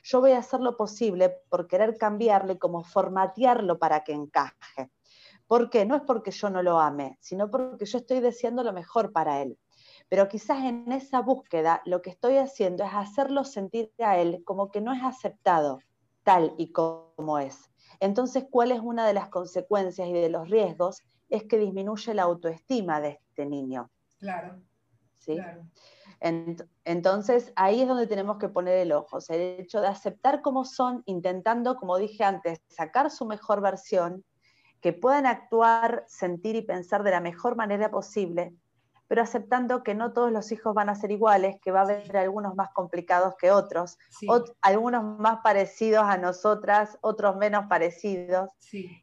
yo 0.09 0.23
voy 0.23 0.33
a 0.33 0.39
hacer 0.39 0.61
lo 0.61 0.75
posible 0.75 1.29
por 1.51 1.67
querer 1.67 1.99
cambiarlo 1.99 2.55
y 2.55 2.59
como 2.59 2.83
formatearlo 2.83 3.79
para 3.79 4.05
que 4.05 4.15
encaje. 4.15 4.91
¿Por 5.47 5.69
qué? 5.69 5.85
No 5.85 5.97
es 5.97 6.03
porque 6.03 6.31
yo 6.31 6.49
no 6.49 6.63
lo 6.63 6.81
ame, 6.81 7.19
sino 7.21 7.51
porque 7.51 7.85
yo 7.85 7.99
estoy 7.99 8.21
deseando 8.21 8.63
lo 8.63 8.73
mejor 8.73 9.13
para 9.13 9.43
él. 9.43 9.59
Pero 10.09 10.27
quizás 10.29 10.65
en 10.65 10.91
esa 10.93 11.21
búsqueda 11.21 11.83
lo 11.85 12.01
que 12.01 12.09
estoy 12.09 12.39
haciendo 12.39 12.85
es 12.85 12.91
hacerlo 12.95 13.45
sentir 13.45 13.93
a 13.99 14.17
él 14.17 14.43
como 14.47 14.71
que 14.71 14.81
no 14.81 14.95
es 14.95 15.03
aceptado, 15.03 15.79
tal 16.23 16.55
y 16.57 16.73
como 16.73 17.39
es. 17.39 17.71
Entonces, 18.01 18.47
¿cuál 18.51 18.73
es 18.73 18.81
una 18.81 19.07
de 19.07 19.13
las 19.13 19.29
consecuencias 19.29 20.09
y 20.09 20.13
de 20.15 20.31
los 20.31 20.49
riesgos? 20.49 21.03
Es 21.29 21.45
que 21.45 21.59
disminuye 21.59 22.15
la 22.15 22.23
autoestima 22.23 23.03
de 23.03 23.21
este 23.21 23.45
niño. 23.45 23.91
Claro. 24.19 24.63
¿Sí? 25.19 25.39
Entonces, 26.21 27.53
ahí 27.55 27.83
es 27.83 27.89
donde 27.89 28.07
tenemos 28.07 28.39
que 28.39 28.49
poner 28.49 28.79
el 28.79 28.93
ojo, 28.93 29.19
el 29.29 29.61
hecho 29.61 29.81
de 29.81 29.87
aceptar 29.87 30.43
cómo 30.43 30.65
son, 30.65 31.03
intentando, 31.07 31.77
como 31.77 31.97
dije 31.97 32.25
antes, 32.25 32.61
sacar 32.69 33.11
su 33.11 33.25
mejor 33.27 33.61
versión, 33.61 34.25
que 34.81 34.93
puedan 34.93 35.27
actuar, 35.27 36.05
sentir 36.07 36.57
y 36.57 36.63
pensar 36.63 37.03
de 37.03 37.11
la 37.11 37.21
mejor 37.21 37.57
manera 37.57 37.91
posible, 37.91 38.55
pero 39.09 39.23
aceptando 39.23 39.83
que 39.83 39.95
no 39.95 40.13
todos 40.13 40.31
los 40.31 40.53
hijos 40.53 40.75
van 40.75 40.91
a 40.91 40.95
ser 40.95 41.11
iguales, 41.11 41.57
que 41.63 41.73
va 41.73 41.81
a 41.81 41.85
haber 41.85 42.17
algunos 42.17 42.55
más 42.55 42.71
complicados 42.73 43.35
que 43.39 43.51
otros, 43.51 43.99
algunos 44.61 45.03
más 45.19 45.39
parecidos 45.43 46.05
a 46.05 46.19
nosotras, 46.19 46.99
otros 47.01 47.37
menos 47.37 47.67
parecidos, 47.69 48.51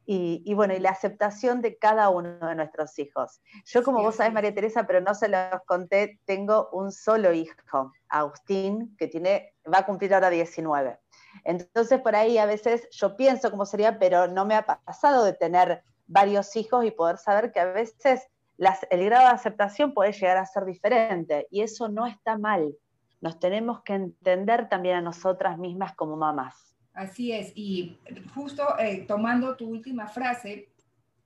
y, 0.06 0.54
bueno, 0.54 0.76
y 0.76 0.80
la 0.80 0.92
aceptación 0.92 1.62
de 1.62 1.78
cada 1.78 2.10
uno 2.10 2.38
de 2.40 2.56
nuestros 2.56 2.98
hijos. 3.00 3.42
Yo, 3.66 3.84
como 3.84 4.02
vos 4.02 4.16
sabés, 4.16 4.32
María 4.32 4.54
Teresa, 4.54 4.86
pero 4.86 5.02
no 5.02 5.16
se 5.16 5.28
los 5.28 5.62
conté, 5.66 6.20
tengo 6.26 6.70
un 6.72 6.92
solo 6.92 7.34
hijo, 7.34 7.92
Agustín, 8.08 8.96
que 8.98 9.08
tiene, 9.08 9.56
va 9.72 9.80
a 9.80 9.86
cumplir 9.86 10.14
ahora 10.14 10.30
19. 10.30 11.00
Entonces, 11.44 12.00
por 12.00 12.16
ahí 12.16 12.38
a 12.38 12.46
veces 12.46 12.88
yo 12.92 13.16
pienso 13.16 13.50
cómo 13.50 13.66
sería, 13.66 13.98
pero 13.98 14.28
no 14.28 14.46
me 14.46 14.56
ha 14.56 14.66
pasado 14.66 15.26
de 15.26 15.34
tener 15.34 15.84
varios 16.08 16.56
hijos 16.56 16.86
y 16.86 16.92
poder 16.92 17.18
saber 17.18 17.52
que 17.52 17.60
a 17.60 17.66
veces 17.66 18.28
el 18.58 19.06
grado 19.06 19.28
de 19.28 19.34
aceptación 19.34 19.94
puede 19.94 20.14
llegar 20.14 20.38
a 20.38 20.46
ser 20.46 20.66
diferente 20.66 21.48
y 21.52 21.62
eso 21.62 21.90
no 21.90 22.06
está 22.06 22.38
mal. 22.38 22.74
Nos 23.22 23.40
tenemos 23.40 23.82
que 23.84 23.94
entender 23.94 24.70
también 24.70 24.98
a 24.98 25.02
nosotras 25.02 25.58
mismas 25.58 25.96
como 25.96 26.16
mamás. 26.16 26.76
Así 26.94 27.34
es, 27.34 27.52
y 27.56 28.00
justo 28.34 28.64
eh, 28.80 29.04
tomando 29.06 29.58
tu 29.58 29.68
última 29.68 30.08
frase, 30.08 30.70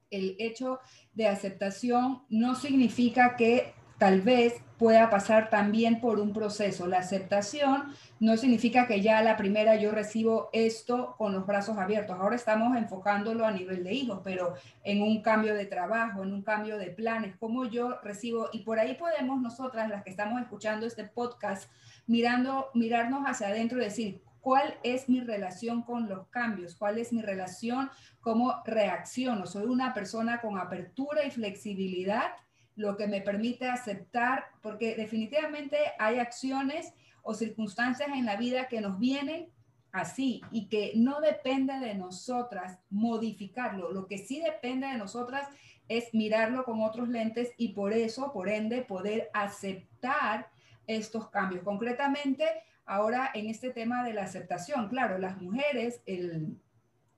el 0.09 0.35
hecho 0.39 0.79
de 1.13 1.27
aceptación 1.27 2.23
no 2.29 2.55
significa 2.55 3.35
que 3.35 3.75
tal 3.99 4.21
vez 4.21 4.63
pueda 4.77 5.09
pasar 5.09 5.49
también 5.49 5.99
por 5.99 6.19
un 6.21 6.31
proceso. 6.31 6.87
La 6.87 6.99
aceptación 6.99 7.93
no 8.21 8.37
significa 8.37 8.87
que 8.87 9.01
ya 9.01 9.17
a 9.17 9.23
la 9.23 9.35
primera 9.35 9.75
yo 9.75 9.91
recibo 9.91 10.49
esto 10.53 11.15
con 11.17 11.33
los 11.33 11.45
brazos 11.45 11.77
abiertos. 11.77 12.17
Ahora 12.17 12.37
estamos 12.37 12.77
enfocándolo 12.77 13.45
a 13.45 13.51
nivel 13.51 13.83
de 13.83 13.93
hijos, 13.93 14.21
pero 14.23 14.53
en 14.85 15.01
un 15.01 15.21
cambio 15.21 15.53
de 15.53 15.65
trabajo, 15.65 16.23
en 16.23 16.33
un 16.33 16.41
cambio 16.43 16.77
de 16.77 16.91
planes, 16.91 17.35
cómo 17.37 17.65
yo 17.65 17.99
recibo, 18.01 18.49
y 18.53 18.59
por 18.59 18.79
ahí 18.79 18.95
podemos 18.95 19.41
nosotras, 19.41 19.89
las 19.89 20.03
que 20.03 20.11
estamos 20.11 20.41
escuchando 20.41 20.87
este 20.87 21.03
podcast, 21.03 21.69
mirando, 22.07 22.69
mirarnos 22.73 23.25
hacia 23.25 23.47
adentro 23.47 23.79
y 23.79 23.83
decir, 23.83 24.21
¿cuál 24.39 24.75
es 24.83 25.09
mi 25.09 25.19
relación 25.19 25.83
con 25.83 26.07
los 26.07 26.27
cambios? 26.29 26.75
¿Cuál 26.75 26.99
es 26.99 27.11
mi 27.11 27.21
relación? 27.21 27.89
¿Cómo 28.21 28.61
reacciono? 28.63 29.45
¿Soy 29.45 29.65
una 29.65 29.93
persona 29.93 30.39
con 30.39 30.57
apertura 30.57 31.25
y 31.25 31.31
flexibilidad? 31.31 32.31
Lo 32.79 32.95
que 32.95 33.07
me 33.07 33.19
permite 33.19 33.67
aceptar, 33.67 34.45
porque 34.61 34.95
definitivamente 34.95 35.77
hay 35.99 36.17
acciones 36.17 36.93
o 37.23 37.33
circunstancias 37.33 38.07
en 38.07 38.25
la 38.25 38.37
vida 38.37 38.69
que 38.69 38.79
nos 38.79 38.97
vienen 38.99 39.49
así 39.91 40.41
y 40.49 40.69
que 40.69 40.93
no 40.95 41.19
depende 41.19 41.77
de 41.79 41.93
nosotras 41.95 42.79
modificarlo. 42.89 43.91
Lo 43.91 44.07
que 44.07 44.17
sí 44.17 44.39
depende 44.39 44.87
de 44.87 44.97
nosotras 44.97 45.45
es 45.89 46.13
mirarlo 46.13 46.63
con 46.63 46.81
otros 46.81 47.09
lentes 47.09 47.51
y 47.57 47.73
por 47.73 47.91
eso, 47.91 48.31
por 48.31 48.47
ende, 48.47 48.81
poder 48.81 49.29
aceptar 49.33 50.47
estos 50.87 51.29
cambios. 51.31 51.63
Concretamente, 51.65 52.45
ahora 52.85 53.29
en 53.33 53.49
este 53.49 53.71
tema 53.71 54.05
de 54.05 54.13
la 54.13 54.23
aceptación, 54.23 54.87
claro, 54.87 55.17
las 55.17 55.41
mujeres, 55.41 56.01
el, 56.05 56.57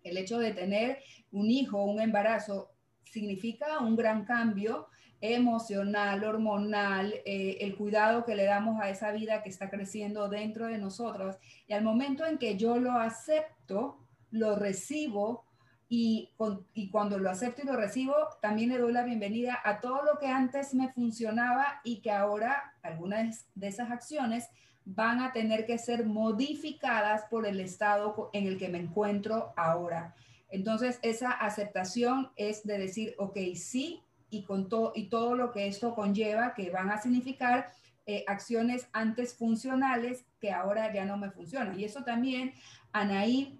el 0.03 0.17
hecho 0.17 0.39
de 0.39 0.53
tener 0.53 1.03
un 1.31 1.51
hijo, 1.51 1.83
un 1.83 2.01
embarazo, 2.01 2.71
significa 3.03 3.79
un 3.79 3.95
gran 3.95 4.25
cambio 4.25 4.87
emocional, 5.21 6.23
hormonal, 6.23 7.13
eh, 7.25 7.57
el 7.61 7.75
cuidado 7.75 8.25
que 8.25 8.35
le 8.35 8.45
damos 8.45 8.81
a 8.81 8.89
esa 8.89 9.11
vida 9.11 9.43
que 9.43 9.49
está 9.49 9.69
creciendo 9.69 10.27
dentro 10.29 10.67
de 10.67 10.79
nosotros. 10.79 11.37
Y 11.67 11.73
al 11.73 11.83
momento 11.83 12.25
en 12.25 12.39
que 12.39 12.57
yo 12.57 12.77
lo 12.77 12.93
acepto, 12.93 13.99
lo 14.31 14.55
recibo 14.55 15.45
y, 15.87 16.29
y 16.73 16.89
cuando 16.89 17.19
lo 17.19 17.29
acepto 17.29 17.61
y 17.61 17.65
lo 17.65 17.75
recibo, 17.75 18.15
también 18.41 18.69
le 18.69 18.79
doy 18.79 18.93
la 18.93 19.03
bienvenida 19.03 19.59
a 19.63 19.79
todo 19.79 20.03
lo 20.03 20.17
que 20.17 20.27
antes 20.27 20.73
me 20.73 20.91
funcionaba 20.91 21.81
y 21.83 22.01
que 22.01 22.11
ahora 22.11 22.73
algunas 22.81 23.45
de 23.53 23.67
esas 23.67 23.91
acciones 23.91 24.49
van 24.85 25.19
a 25.19 25.31
tener 25.31 25.65
que 25.65 25.77
ser 25.77 26.05
modificadas 26.05 27.25
por 27.25 27.45
el 27.45 27.59
estado 27.59 28.29
en 28.33 28.47
el 28.47 28.57
que 28.57 28.69
me 28.69 28.79
encuentro 28.79 29.53
ahora. 29.55 30.15
Entonces, 30.51 30.99
esa 31.01 31.31
aceptación 31.31 32.31
es 32.35 32.63
de 32.63 32.77
decir, 32.77 33.15
ok, 33.17 33.37
sí, 33.55 34.03
y, 34.29 34.43
con 34.43 34.69
todo 34.69 34.91
y 34.95 35.09
todo 35.09 35.35
lo 35.35 35.51
que 35.51 35.67
esto 35.67 35.95
conlleva, 35.95 36.53
que 36.53 36.69
van 36.69 36.89
a 36.89 37.01
significar 37.01 37.71
eh, 38.05 38.23
acciones 38.27 38.87
antes 38.93 39.35
funcionales 39.35 40.25
que 40.39 40.51
ahora 40.51 40.93
ya 40.93 41.05
no 41.05 41.17
me 41.17 41.31
funcionan. 41.31 41.79
Y 41.79 41.85
eso 41.85 42.03
también, 42.03 42.53
Anaí, 42.91 43.59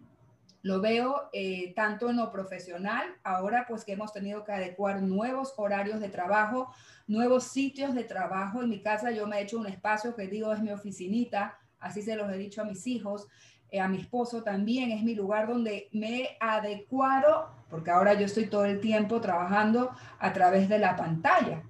lo 0.63 0.79
veo 0.79 1.29
eh, 1.33 1.74
tanto 1.75 2.10
en 2.10 2.17
lo 2.17 2.31
profesional, 2.31 3.03
ahora 3.24 3.65
pues 3.67 3.83
que 3.83 3.93
hemos 3.93 4.13
tenido 4.13 4.43
que 4.43 4.51
adecuar 4.51 5.01
nuevos 5.01 5.53
horarios 5.57 6.00
de 6.00 6.10
trabajo, 6.10 6.71
nuevos 7.07 7.45
sitios 7.45 7.95
de 7.95 8.03
trabajo. 8.03 8.62
En 8.62 8.69
mi 8.69 8.81
casa 8.81 9.12
yo 9.12 9.27
me 9.27 9.39
he 9.39 9.43
hecho 9.43 9.57
un 9.57 9.67
espacio 9.67 10.15
que 10.15 10.27
digo 10.27 10.53
es 10.53 10.62
mi 10.62 10.71
oficinita, 10.71 11.57
así 11.81 12.01
se 12.01 12.15
los 12.15 12.31
he 12.31 12.38
dicho 12.38 12.61
a 12.61 12.65
mis 12.65 12.88
hijos. 12.88 13.27
Eh, 13.71 13.79
a 13.79 13.88
mi 13.88 14.00
esposo 14.00 14.43
también, 14.43 14.91
es 14.91 15.01
mi 15.01 15.15
lugar 15.15 15.47
donde 15.47 15.88
me 15.93 16.21
he 16.21 16.38
adecuado, 16.41 17.51
porque 17.69 17.89
ahora 17.89 18.13
yo 18.15 18.25
estoy 18.25 18.47
todo 18.47 18.65
el 18.65 18.81
tiempo 18.81 19.21
trabajando 19.21 19.91
a 20.19 20.33
través 20.33 20.67
de 20.67 20.77
la 20.77 20.97
pantalla. 20.97 21.63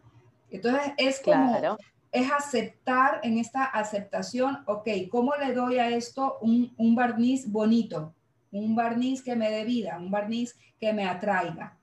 Entonces 0.50 0.94
es 0.98 1.22
como, 1.22 1.78
es 2.12 2.32
aceptar 2.32 3.20
en 3.22 3.38
esta 3.38 3.66
aceptación, 3.66 4.64
ok, 4.66 4.88
¿cómo 5.12 5.34
le 5.36 5.54
doy 5.54 5.78
a 5.78 5.90
esto 5.90 6.40
un, 6.42 6.74
un 6.78 6.96
barniz 6.96 7.50
bonito? 7.50 8.16
Un 8.52 8.76
barniz 8.76 9.22
que 9.22 9.36
me 9.36 9.52
dé 9.52 9.64
vida, 9.64 9.98
un 10.00 10.10
barniz 10.10 10.58
que 10.80 10.92
me 10.94 11.06
atraiga. 11.06 11.78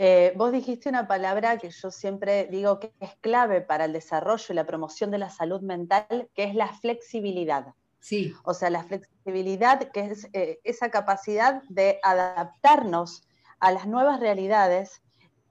Eh, 0.00 0.32
vos 0.36 0.52
dijiste 0.52 0.88
una 0.88 1.08
palabra 1.08 1.58
que 1.58 1.70
yo 1.70 1.90
siempre 1.90 2.46
digo 2.46 2.78
que 2.78 2.92
es 3.00 3.16
clave 3.16 3.60
para 3.60 3.84
el 3.84 3.92
desarrollo 3.92 4.44
y 4.48 4.54
la 4.54 4.64
promoción 4.64 5.10
de 5.10 5.18
la 5.18 5.28
salud 5.28 5.60
mental, 5.60 6.30
que 6.34 6.44
es 6.44 6.54
la 6.54 6.68
flexibilidad. 6.68 7.74
Sí. 7.98 8.32
O 8.44 8.54
sea, 8.54 8.70
la 8.70 8.84
flexibilidad, 8.84 9.90
que 9.90 10.06
es 10.06 10.28
eh, 10.34 10.60
esa 10.62 10.92
capacidad 10.92 11.64
de 11.68 11.98
adaptarnos 12.04 13.28
a 13.58 13.72
las 13.72 13.88
nuevas 13.88 14.20
realidades 14.20 15.02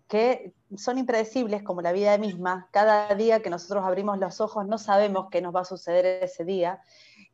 que 0.08 0.54
son 0.78 0.98
impredecibles 0.98 1.62
como 1.62 1.82
la 1.82 1.92
vida 1.92 2.18
misma. 2.18 2.70
Cada 2.72 3.14
día 3.16 3.42
que 3.42 3.50
nosotros 3.50 3.84
abrimos 3.84 4.18
los 4.18 4.40
ojos 4.40 4.66
no 4.66 4.78
sabemos 4.78 5.28
qué 5.30 5.42
nos 5.42 5.54
va 5.54 5.62
a 5.62 5.66
suceder 5.66 6.24
ese 6.24 6.46
día 6.46 6.82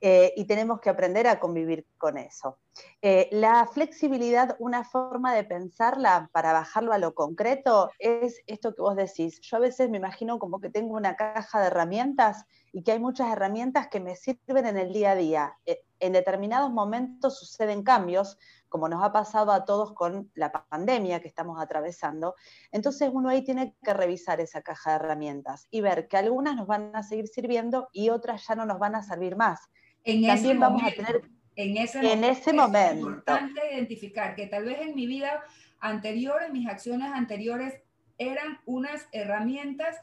eh, 0.01 0.34
y 0.36 0.46
tenemos 0.46 0.79
que 0.79 0.89
aprender 0.89 1.27
a 1.27 1.39
convivir 1.39 1.86
con 2.00 2.17
eso. 2.17 2.58
Eh, 3.01 3.27
la 3.32 3.68
flexibilidad, 3.68 4.56
una 4.60 4.84
forma 4.84 5.34
de 5.34 5.44
pensarla 5.44 6.30
para 6.32 6.53
bajarlo 6.53 6.94
a 6.94 6.98
lo 6.98 7.13
concreto, 7.13 7.92
es 8.00 8.42
esto 8.48 8.74
que 8.74 8.82
vos 8.82 8.96
decís. 8.96 9.39
Yo 9.42 9.58
a 9.58 9.60
veces 9.60 9.89
me 9.89 9.98
imagino 9.98 10.39
como 10.39 10.60
que 10.60 10.70
tengo 10.70 10.96
una 10.96 11.15
caja 11.15 11.60
de 11.60 11.68
herramientas 11.68 12.46
y 12.72 12.84
que 12.84 12.94
hay 12.94 13.00
muchas 13.00 13.32
herramientas 13.32 13.88
que 13.89 14.00
me 14.00 14.15
sirven 14.15 14.65
en 14.65 14.77
el 14.77 14.94
día 14.94 15.12
a 15.12 15.15
día. 15.15 15.58
Eh, 15.65 15.84
en 16.00 16.13
determinados 16.13 16.72
momentos 16.72 17.39
suceden 17.39 17.84
cambios, 17.84 18.38
como 18.70 18.89
nos 18.89 19.03
ha 19.03 19.13
pasado 19.13 19.51
a 19.51 19.65
todos 19.65 19.94
con 19.94 20.32
la 20.34 20.51
pandemia 20.51 21.22
que 21.22 21.27
estamos 21.27 21.62
atravesando. 21.62 22.36
Entonces 22.72 23.10
uno 23.13 23.30
ahí 23.30 23.44
tiene 23.44 23.75
que 23.84 23.94
revisar 23.94 24.42
esa 24.42 24.62
caja 24.62 24.92
de 24.92 24.96
herramientas 24.98 25.68
y 25.70 25.82
ver 25.82 26.08
que 26.08 26.18
algunas 26.18 26.56
nos 26.56 26.68
van 26.68 26.96
a 26.96 27.03
seguir 27.03 27.27
sirviendo 27.27 27.89
y 27.92 28.10
otras 28.10 28.48
ya 28.48 28.56
no 28.56 28.65
nos 28.65 28.80
van 28.80 28.96
a 28.96 29.03
servir 29.03 29.36
más 29.36 29.60
en 30.03 30.27
también 30.27 30.60
vamos 30.60 30.84
a 30.84 30.92
tener 30.92 31.24
en 31.55 31.77
ese, 31.77 32.00
en 32.00 32.24
ese 32.24 32.53
momento. 32.53 32.93
Es 32.93 33.00
importante 33.00 33.62
identificar 33.74 34.36
que 34.36 34.48
tal 34.48 34.65
vez 34.65 34.81
en 34.81 34.95
mi 34.95 35.07
vida 35.07 35.43
anterior, 35.79 36.41
en 36.43 36.53
mis 36.53 36.67
acciones 36.67 37.12
anteriores, 37.13 37.75
eran 38.17 38.60
unas 38.65 39.07
herramientas 39.12 39.98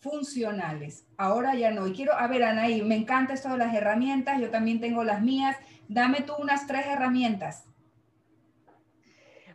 funcionales. 0.00 1.06
Ahora 1.16 1.54
ya 1.54 1.70
no. 1.70 1.86
Y 1.86 1.92
quiero, 1.94 2.12
a 2.12 2.26
ver, 2.26 2.44
Anaí, 2.44 2.82
me 2.82 2.96
encanta 2.96 3.32
esto 3.32 3.48
de 3.48 3.58
las 3.58 3.74
herramientas, 3.74 4.38
yo 4.40 4.50
también 4.50 4.80
tengo 4.80 5.02
las 5.02 5.22
mías. 5.22 5.56
Dame 5.88 6.20
tú 6.20 6.34
unas 6.38 6.66
tres 6.66 6.86
herramientas. 6.86 7.64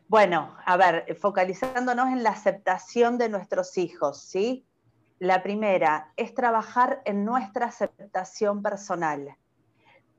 Bueno, 0.08 0.56
a 0.66 0.76
ver, 0.76 1.16
focalizándonos 1.22 2.08
en 2.08 2.24
la 2.24 2.32
aceptación 2.32 3.20
de 3.20 3.30
nuestros 3.30 3.78
hijos, 3.78 4.24
¿sí? 4.24 4.66
La 5.20 5.44
primera 5.44 6.14
es 6.16 6.34
trabajar 6.34 7.04
en 7.06 7.26
nuestra 7.26 7.68
aceptación 7.68 8.64
personal. 8.64 9.38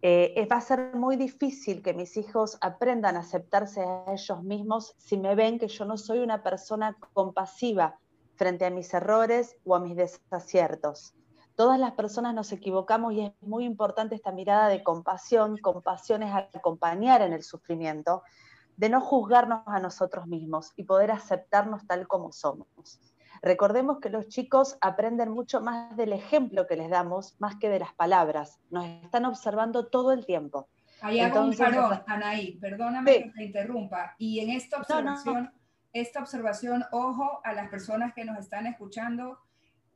Eh, 0.02 0.48
va 0.50 0.56
a 0.56 0.60
ser 0.62 0.94
muy 0.94 1.16
difícil 1.16 1.82
que 1.82 1.92
mis 1.92 2.16
hijos 2.16 2.56
aprendan 2.62 3.16
a 3.16 3.20
aceptarse 3.20 3.82
a 3.82 4.12
ellos 4.12 4.42
mismos 4.42 4.94
si 4.96 5.18
me 5.18 5.34
ven 5.34 5.58
que 5.58 5.68
yo 5.68 5.84
no 5.84 5.98
soy 5.98 6.20
una 6.20 6.42
persona 6.42 6.96
compasiva 7.12 7.98
frente 8.36 8.64
a 8.64 8.70
mis 8.70 8.94
errores 8.94 9.56
o 9.64 9.74
a 9.74 9.80
mis 9.80 9.96
desaciertos. 9.96 11.14
Todas 11.54 11.78
las 11.78 11.92
personas 11.92 12.34
nos 12.34 12.50
equivocamos 12.52 13.12
y 13.12 13.26
es 13.26 13.32
muy 13.42 13.66
importante 13.66 14.14
esta 14.14 14.32
mirada 14.32 14.68
de 14.68 14.82
compasión. 14.82 15.58
Compasión 15.58 16.22
es 16.22 16.32
acompañar 16.34 17.20
en 17.20 17.34
el 17.34 17.42
sufrimiento, 17.42 18.22
de 18.78 18.88
no 18.88 19.02
juzgarnos 19.02 19.60
a 19.66 19.78
nosotros 19.78 20.26
mismos 20.26 20.72
y 20.76 20.84
poder 20.84 21.10
aceptarnos 21.10 21.86
tal 21.86 22.08
como 22.08 22.32
somos. 22.32 22.98
Recordemos 23.42 24.00
que 24.00 24.10
los 24.10 24.28
chicos 24.28 24.76
aprenden 24.80 25.30
mucho 25.30 25.60
más 25.60 25.96
del 25.96 26.12
ejemplo 26.12 26.66
que 26.66 26.76
les 26.76 26.90
damos, 26.90 27.36
más 27.38 27.56
que 27.56 27.68
de 27.68 27.78
las 27.78 27.94
palabras. 27.94 28.60
Nos 28.70 28.86
están 28.86 29.24
observando 29.24 29.86
todo 29.86 30.12
el 30.12 30.26
tiempo. 30.26 30.68
Ahí 31.00 31.20
hago 31.20 31.40
un 31.40 31.56
parón, 31.56 32.02
Anaí, 32.06 32.58
perdóname 32.58 33.12
que 33.12 33.30
te 33.30 33.44
interrumpa. 33.44 34.14
Y 34.18 34.40
en 34.40 34.50
esta 34.50 34.78
observación, 34.78 35.50
esta 35.92 36.20
observación, 36.20 36.84
ojo 36.92 37.40
a 37.42 37.54
las 37.54 37.70
personas 37.70 38.12
que 38.12 38.24
nos 38.24 38.38
están 38.38 38.66
escuchando, 38.66 39.38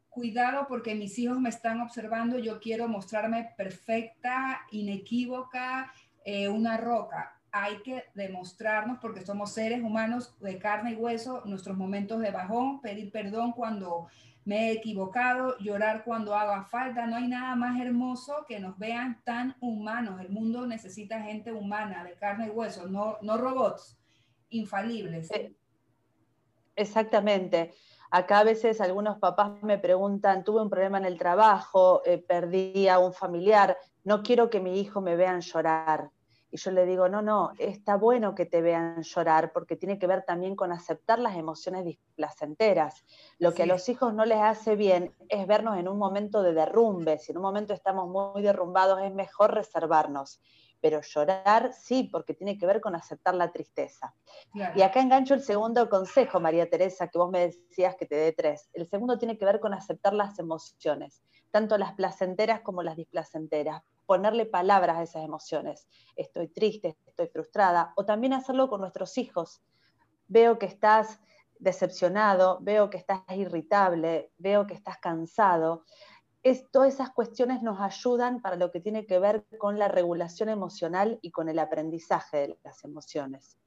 cuidado 0.08 0.66
porque 0.66 0.94
mis 0.94 1.18
hijos 1.18 1.38
me 1.38 1.50
están 1.50 1.80
observando, 1.82 2.38
yo 2.38 2.60
quiero 2.60 2.88
mostrarme 2.88 3.52
perfecta, 3.56 4.62
inequívoca, 4.70 5.92
eh, 6.24 6.48
una 6.48 6.78
roca. 6.78 7.33
Hay 7.56 7.76
que 7.82 8.02
demostrarnos, 8.14 8.98
porque 8.98 9.24
somos 9.24 9.52
seres 9.52 9.80
humanos 9.80 10.34
de 10.40 10.58
carne 10.58 10.94
y 10.94 10.96
hueso, 10.96 11.42
nuestros 11.44 11.76
momentos 11.76 12.20
de 12.20 12.32
bajón, 12.32 12.80
pedir 12.80 13.12
perdón 13.12 13.52
cuando 13.52 14.08
me 14.44 14.68
he 14.68 14.72
equivocado, 14.72 15.56
llorar 15.58 16.02
cuando 16.02 16.34
haga 16.34 16.64
falta. 16.64 17.06
No 17.06 17.14
hay 17.14 17.28
nada 17.28 17.54
más 17.54 17.80
hermoso 17.80 18.44
que 18.48 18.58
nos 18.58 18.76
vean 18.76 19.22
tan 19.22 19.54
humanos. 19.60 20.20
El 20.20 20.30
mundo 20.30 20.66
necesita 20.66 21.22
gente 21.22 21.52
humana, 21.52 22.02
de 22.02 22.14
carne 22.14 22.48
y 22.48 22.50
hueso, 22.50 22.88
no, 22.88 23.18
no 23.22 23.36
robots 23.36 23.96
infalibles. 24.50 25.30
Eh, 25.30 25.54
exactamente. 26.74 27.72
Acá 28.10 28.40
a 28.40 28.44
veces 28.44 28.80
algunos 28.80 29.18
papás 29.18 29.62
me 29.62 29.78
preguntan, 29.78 30.42
tuve 30.42 30.60
un 30.60 30.70
problema 30.70 30.98
en 30.98 31.04
el 31.04 31.18
trabajo, 31.18 32.02
eh, 32.04 32.18
perdí 32.18 32.88
a 32.88 32.98
un 32.98 33.12
familiar, 33.12 33.78
no 34.02 34.24
quiero 34.24 34.50
que 34.50 34.58
mi 34.58 34.80
hijo 34.80 35.00
me 35.00 35.14
vean 35.14 35.40
llorar. 35.40 36.10
Y 36.54 36.56
yo 36.56 36.70
le 36.70 36.86
digo, 36.86 37.08
no, 37.08 37.20
no, 37.20 37.50
está 37.58 37.96
bueno 37.96 38.36
que 38.36 38.46
te 38.46 38.62
vean 38.62 39.02
llorar 39.02 39.50
porque 39.52 39.74
tiene 39.74 39.98
que 39.98 40.06
ver 40.06 40.22
también 40.22 40.54
con 40.54 40.70
aceptar 40.70 41.18
las 41.18 41.34
emociones 41.34 41.84
displacenteras. 41.84 43.04
Lo 43.40 43.52
que 43.52 43.64
a 43.64 43.66
los 43.66 43.88
hijos 43.88 44.14
no 44.14 44.24
les 44.24 44.38
hace 44.38 44.76
bien 44.76 45.12
es 45.28 45.48
vernos 45.48 45.76
en 45.78 45.88
un 45.88 45.98
momento 45.98 46.44
de 46.44 46.54
derrumbe. 46.54 47.18
Si 47.18 47.32
en 47.32 47.38
un 47.38 47.42
momento 47.42 47.74
estamos 47.74 48.08
muy 48.08 48.40
derrumbados, 48.40 49.02
es 49.02 49.12
mejor 49.12 49.52
reservarnos 49.52 50.40
pero 50.80 51.00
llorar 51.00 51.72
sí, 51.72 52.10
porque 52.12 52.34
tiene 52.34 52.58
que 52.58 52.66
ver 52.66 52.82
con 52.82 52.94
aceptar 52.94 53.34
la 53.34 53.50
tristeza. 53.50 54.14
Y 54.76 54.82
acá 54.82 55.00
engancho 55.00 55.32
el 55.32 55.40
segundo 55.40 55.88
consejo, 55.88 56.40
María 56.40 56.68
Teresa, 56.68 57.08
que 57.08 57.16
vos 57.16 57.30
me 57.30 57.40
decías 57.40 57.96
que 57.96 58.04
te 58.04 58.16
dé 58.16 58.32
tres. 58.32 58.68
El 58.74 58.86
segundo 58.86 59.16
tiene 59.16 59.38
que 59.38 59.46
ver 59.46 59.60
con 59.60 59.72
aceptar 59.72 60.12
las 60.12 60.38
emociones, 60.38 61.22
tanto 61.50 61.78
las 61.78 61.94
placenteras 61.94 62.60
como 62.60 62.82
las 62.82 62.96
displacenteras, 62.96 63.82
ponerle 64.06 64.46
palabras 64.46 64.96
a 64.96 65.02
esas 65.02 65.24
emociones. 65.24 65.88
Estoy 66.16 66.48
triste, 66.48 66.96
estoy 67.06 67.28
frustrada, 67.28 67.92
o 67.96 68.04
también 68.04 68.32
hacerlo 68.32 68.68
con 68.68 68.80
nuestros 68.80 69.18
hijos. 69.18 69.62
Veo 70.28 70.58
que 70.58 70.66
estás 70.66 71.20
decepcionado, 71.58 72.58
veo 72.60 72.90
que 72.90 72.98
estás 72.98 73.20
irritable, 73.30 74.32
veo 74.38 74.66
que 74.66 74.74
estás 74.74 74.98
cansado 74.98 75.84
todas 76.70 76.94
esas 76.94 77.10
cuestiones 77.10 77.62
nos 77.62 77.80
ayudan 77.80 78.42
para 78.42 78.56
lo 78.56 78.70
que 78.70 78.80
tiene 78.80 79.06
que 79.06 79.18
ver 79.18 79.46
con 79.58 79.78
la 79.78 79.88
regulación 79.88 80.50
emocional 80.50 81.18
y 81.22 81.30
con 81.30 81.48
el 81.48 81.58
aprendizaje 81.58 82.36
de 82.36 82.58
las 82.62 82.84
emociones. 82.84 83.58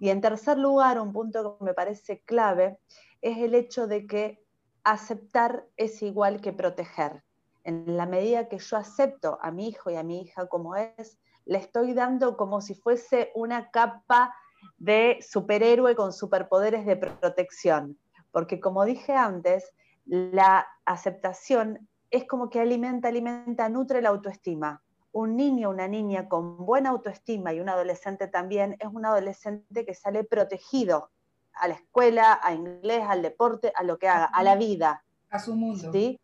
Y 0.00 0.10
en 0.10 0.20
tercer 0.20 0.58
lugar, 0.58 1.00
un 1.00 1.12
punto 1.12 1.56
que 1.58 1.64
me 1.64 1.74
parece 1.74 2.22
clave 2.24 2.78
es 3.22 3.38
el 3.38 3.54
hecho 3.54 3.86
de 3.86 4.06
que 4.06 4.44
aceptar 4.84 5.66
es 5.76 6.02
igual 6.02 6.40
que 6.40 6.52
proteger. 6.52 7.24
En 7.68 7.98
la 7.98 8.06
medida 8.06 8.48
que 8.48 8.56
yo 8.56 8.78
acepto 8.78 9.38
a 9.42 9.50
mi 9.50 9.68
hijo 9.68 9.90
y 9.90 9.96
a 9.96 10.02
mi 10.02 10.22
hija 10.22 10.46
como 10.46 10.74
es, 10.74 11.18
le 11.44 11.58
estoy 11.58 11.92
dando 11.92 12.38
como 12.38 12.62
si 12.62 12.74
fuese 12.74 13.30
una 13.34 13.70
capa 13.70 14.34
de 14.78 15.18
superhéroe 15.20 15.94
con 15.94 16.14
superpoderes 16.14 16.86
de 16.86 16.96
protección. 16.96 17.98
Porque 18.30 18.58
como 18.58 18.86
dije 18.86 19.12
antes, 19.12 19.70
la 20.06 20.66
aceptación 20.86 21.86
es 22.10 22.24
como 22.24 22.48
que 22.48 22.58
alimenta, 22.58 23.08
alimenta, 23.08 23.68
nutre 23.68 24.00
la 24.00 24.08
autoestima. 24.08 24.82
Un 25.12 25.36
niño, 25.36 25.68
una 25.68 25.88
niña 25.88 26.26
con 26.26 26.64
buena 26.64 26.88
autoestima 26.88 27.52
y 27.52 27.60
un 27.60 27.68
adolescente 27.68 28.28
también 28.28 28.76
es 28.78 28.88
un 28.90 29.04
adolescente 29.04 29.84
que 29.84 29.92
sale 29.92 30.24
protegido 30.24 31.10
a 31.52 31.68
la 31.68 31.74
escuela, 31.74 32.40
a 32.42 32.54
inglés, 32.54 33.02
al 33.06 33.20
deporte, 33.20 33.74
a 33.76 33.82
lo 33.82 33.98
que 33.98 34.08
haga, 34.08 34.24
a 34.24 34.42
la 34.42 34.56
vida. 34.56 35.04
A 35.28 35.38
su 35.38 35.54
mundo. 35.54 35.92
¿sí? 35.92 36.18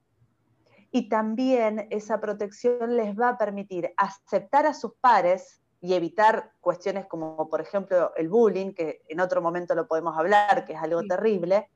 Y 0.96 1.08
también 1.08 1.88
esa 1.90 2.20
protección 2.20 2.96
les 2.96 3.18
va 3.18 3.30
a 3.30 3.36
permitir 3.36 3.92
aceptar 3.96 4.64
a 4.64 4.72
sus 4.72 4.92
pares 5.00 5.60
y 5.80 5.94
evitar 5.94 6.52
cuestiones 6.60 7.06
como, 7.06 7.48
por 7.48 7.60
ejemplo, 7.60 8.12
el 8.14 8.28
bullying, 8.28 8.74
que 8.74 9.02
en 9.08 9.18
otro 9.18 9.42
momento 9.42 9.74
lo 9.74 9.88
podemos 9.88 10.16
hablar, 10.16 10.64
que 10.64 10.74
es 10.74 10.78
algo 10.80 11.02
terrible, 11.02 11.68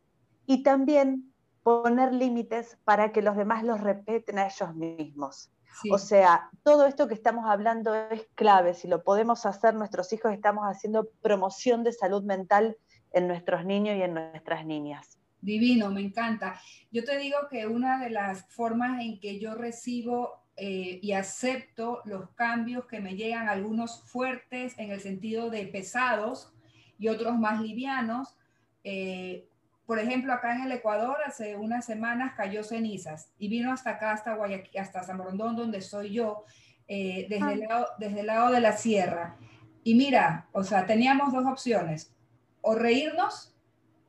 y 0.46 0.62
también 0.62 1.34
poner 1.64 2.14
límites 2.14 2.78
para 2.84 3.10
que 3.10 3.20
los 3.20 3.36
demás 3.36 3.64
los 3.64 3.80
respeten 3.80 4.38
a 4.38 4.46
ellos 4.46 4.72
mismos. 4.76 5.50
O 5.90 5.98
sea, 5.98 6.48
todo 6.62 6.86
esto 6.86 7.08
que 7.08 7.14
estamos 7.14 7.44
hablando 7.46 7.96
es 7.96 8.24
clave. 8.36 8.72
Si 8.72 8.86
lo 8.86 9.02
podemos 9.02 9.46
hacer, 9.46 9.74
nuestros 9.74 10.12
hijos 10.12 10.32
estamos 10.32 10.62
haciendo 10.62 11.08
promoción 11.22 11.82
de 11.82 11.92
salud 11.92 12.22
mental 12.22 12.76
en 13.10 13.26
nuestros 13.26 13.64
niños 13.64 13.96
y 13.96 14.02
en 14.02 14.14
nuestras 14.14 14.64
niñas. 14.64 15.17
Divino, 15.40 15.90
me 15.90 16.00
encanta. 16.00 16.60
Yo 16.90 17.04
te 17.04 17.18
digo 17.18 17.36
que 17.50 17.66
una 17.66 18.02
de 18.02 18.10
las 18.10 18.46
formas 18.48 19.00
en 19.00 19.20
que 19.20 19.38
yo 19.38 19.54
recibo 19.54 20.42
eh, 20.56 20.98
y 21.02 21.12
acepto 21.12 22.02
los 22.04 22.30
cambios 22.30 22.86
que 22.86 23.00
me 23.00 23.14
llegan, 23.14 23.48
algunos 23.48 24.02
fuertes 24.02 24.74
en 24.78 24.90
el 24.90 25.00
sentido 25.00 25.50
de 25.50 25.66
pesados 25.66 26.52
y 26.98 27.08
otros 27.08 27.38
más 27.38 27.60
livianos, 27.60 28.34
eh, 28.82 29.48
por 29.86 29.98
ejemplo, 29.98 30.32
acá 30.32 30.54
en 30.54 30.64
el 30.64 30.72
Ecuador 30.72 31.16
hace 31.24 31.56
unas 31.56 31.86
semanas 31.86 32.34
cayó 32.36 32.62
cenizas 32.62 33.32
y 33.38 33.48
vino 33.48 33.72
hasta 33.72 33.90
acá, 33.90 34.12
hasta 34.12 34.34
Guayaquil, 34.34 34.80
hasta 34.80 35.02
San 35.02 35.16
Borondón, 35.16 35.56
donde 35.56 35.80
soy 35.80 36.12
yo, 36.12 36.44
eh, 36.88 37.26
desde, 37.30 37.52
el 37.52 37.60
lado, 37.60 37.86
desde 37.98 38.20
el 38.20 38.26
lado 38.26 38.50
de 38.50 38.60
la 38.60 38.72
sierra. 38.72 39.36
Y 39.84 39.94
mira, 39.94 40.48
o 40.52 40.64
sea, 40.64 40.84
teníamos 40.84 41.32
dos 41.32 41.46
opciones, 41.46 42.12
o 42.60 42.74
reírnos 42.74 43.54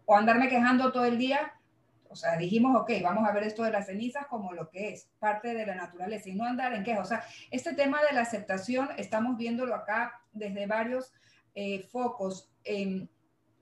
o 0.10 0.15
andarme 0.15 0.50
quejando 0.50 0.91
todo 0.91 1.06
el 1.06 1.19
día. 1.19 1.54
O 2.10 2.15
sea, 2.15 2.36
dijimos, 2.36 2.76
ok, 2.82 2.93
vamos 3.04 3.30
a 3.30 3.32
ver 3.32 3.43
esto 3.43 3.62
de 3.62 3.69
las 3.69 3.86
cenizas 3.86 4.26
como 4.26 4.54
lo 4.54 4.72
que 4.72 4.89
es, 4.89 5.08
parte 5.19 5.54
de 5.54 5.67
la 5.67 5.76
naturaleza, 5.76 6.30
y 6.30 6.34
no 6.34 6.45
andar 6.45 6.74
en 6.74 6.84
queja. 6.84 7.02
O 7.02 7.06
sea, 7.06 7.24
este 7.52 7.76
tema 7.76 8.00
de 8.02 8.15
la 8.15 8.22
aceptación, 8.22 8.89
estamos 8.98 9.38
viéndolo 9.38 9.76
acá 9.76 10.19
desde 10.34 10.65
varios 10.65 11.13
eh, 11.54 11.84
focos. 11.91 12.52
en 12.63 13.08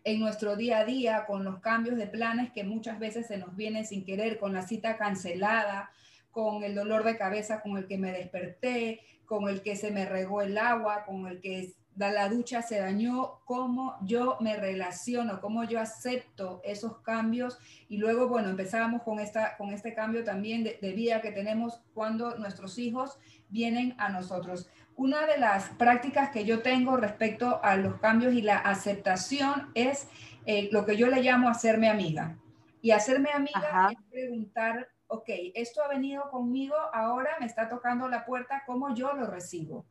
en 0.06 0.22
nuestro 0.22 0.56
día 0.56 0.80
a 0.80 0.86
día 0.86 1.26
con 1.26 1.44
los 1.44 1.60
cambios 1.60 1.98
de 1.98 2.08
planes 2.08 2.54
que 2.54 2.64
muchas 2.64 2.98
veces 2.98 3.28
se 3.28 3.38
nos 3.38 3.58
vienen 3.58 3.86
sin 3.86 4.06
querer, 4.06 4.40
con 4.40 4.54
la 4.54 4.62
cita 4.62 4.96
cancelada, 4.96 5.92
con 6.32 6.64
el 6.64 6.76
dolor 6.76 7.04
de 7.04 7.18
cabeza 7.18 7.62
con 7.62 7.76
el 7.76 7.88
que 7.88 7.98
me 7.98 8.14
desperté, 8.14 9.02
con 9.26 9.50
el 9.50 9.62
que 9.62 9.76
se 9.76 9.92
me 9.92 10.06
regó 10.06 10.42
el 10.42 10.58
agua, 10.58 11.04
con 11.04 11.28
el 11.28 11.42
que 11.42 11.74
la 11.98 12.30
ducha 12.30 12.62
se 12.62 12.80
dañó, 12.80 13.40
cómo 13.46 13.98
yo 14.02 14.38
me 14.40 14.56
relaciono, 14.56 15.42
cómo 15.42 15.64
yo 15.64 15.80
acepto 15.80 16.62
esos 16.64 17.00
cambios 17.00 17.58
y 17.90 17.98
luego, 17.98 18.28
bueno, 18.28 18.50
empezábamos 18.50 19.02
con, 19.04 19.20
esta, 19.20 19.58
con 19.58 19.74
este 19.74 19.94
cambio 19.94 20.24
también 20.24 20.64
de, 20.64 20.78
de 20.82 20.92
vida 20.94 21.22
que 21.22 21.32
tenemos 21.32 21.82
cuando 21.94 22.38
nuestros 22.38 22.78
hijos 22.78 23.18
vienen 23.50 23.96
a 23.98 24.10
nosotros. 24.10 24.70
Una 24.96 25.26
de 25.28 25.38
las 25.38 25.70
prácticas 25.70 26.32
que 26.32 26.46
yo 26.46 26.62
tengo 26.62 26.98
respecto 26.98 27.60
a 27.64 27.76
los 27.76 28.00
cambios 28.00 28.34
y 28.34 28.42
la 28.42 28.58
aceptación 28.58 29.70
es 29.76 30.08
eh, 30.46 30.70
lo 30.72 30.86
que 30.86 30.98
yo 30.98 31.08
le 31.08 31.22
llamo 31.22 31.50
hacerme 31.50 31.90
amiga. 31.90 32.38
Y 32.82 32.92
hacerme 32.92 33.32
amiga 33.32 33.90
es 33.92 33.98
preguntar, 34.10 34.88
ok, 35.08 35.30
esto 35.56 35.84
ha 35.84 35.88
venido 35.88 36.30
conmigo, 36.32 36.76
ahora 36.94 37.32
me 37.40 37.46
está 37.46 37.70
tocando 37.70 38.08
la 38.08 38.26
puerta, 38.26 38.64
¿cómo 38.66 38.94
yo 38.96 39.14
lo 39.14 39.28
recibo? 39.28 39.86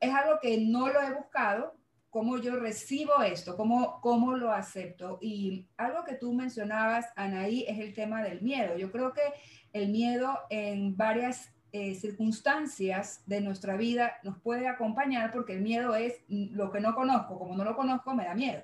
Es 0.00 0.14
algo 0.14 0.38
que 0.40 0.58
no 0.58 0.88
lo 0.88 1.00
he 1.00 1.12
buscado, 1.12 1.74
cómo 2.10 2.38
yo 2.38 2.56
recibo 2.56 3.22
esto, 3.22 3.56
cómo, 3.56 4.00
cómo 4.00 4.36
lo 4.36 4.52
acepto. 4.52 5.18
Y 5.20 5.68
algo 5.76 6.04
que 6.04 6.14
tú 6.14 6.32
mencionabas, 6.32 7.06
Anaí, 7.16 7.64
es 7.68 7.78
el 7.78 7.94
tema 7.94 8.22
del 8.22 8.42
miedo. 8.42 8.76
Yo 8.76 8.90
creo 8.90 9.12
que 9.12 9.22
el 9.72 9.90
miedo 9.90 10.36
en 10.50 10.96
varias 10.96 11.52
eh, 11.72 11.94
circunstancias 11.94 13.22
de 13.26 13.40
nuestra 13.40 13.76
vida 13.76 14.14
nos 14.24 14.38
puede 14.38 14.66
acompañar 14.66 15.30
porque 15.30 15.52
el 15.52 15.62
miedo 15.62 15.94
es 15.94 16.14
lo 16.28 16.72
que 16.72 16.80
no 16.80 16.96
conozco, 16.96 17.38
como 17.38 17.56
no 17.56 17.62
lo 17.62 17.76
conozco 17.76 18.12
me 18.12 18.24
da 18.24 18.34
miedo. 18.34 18.62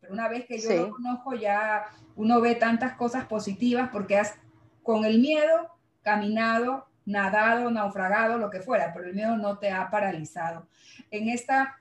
Pero 0.00 0.12
una 0.12 0.28
vez 0.28 0.46
que 0.46 0.58
yo 0.58 0.88
lo 0.88 0.90
conozco 0.90 1.34
ya 1.34 1.84
uno 2.16 2.40
ve 2.40 2.56
tantas 2.56 2.94
cosas 2.94 3.26
positivas 3.26 3.90
porque 3.92 4.16
has 4.16 4.34
con 4.82 5.04
el 5.04 5.20
miedo 5.20 5.68
caminado, 6.02 6.86
nadado, 7.08 7.70
naufragado, 7.70 8.38
lo 8.38 8.50
que 8.50 8.60
fuera, 8.60 8.92
pero 8.92 9.06
el 9.06 9.14
miedo 9.14 9.36
no 9.36 9.58
te 9.58 9.70
ha 9.70 9.90
paralizado. 9.90 10.68
En 11.10 11.28
esta 11.28 11.76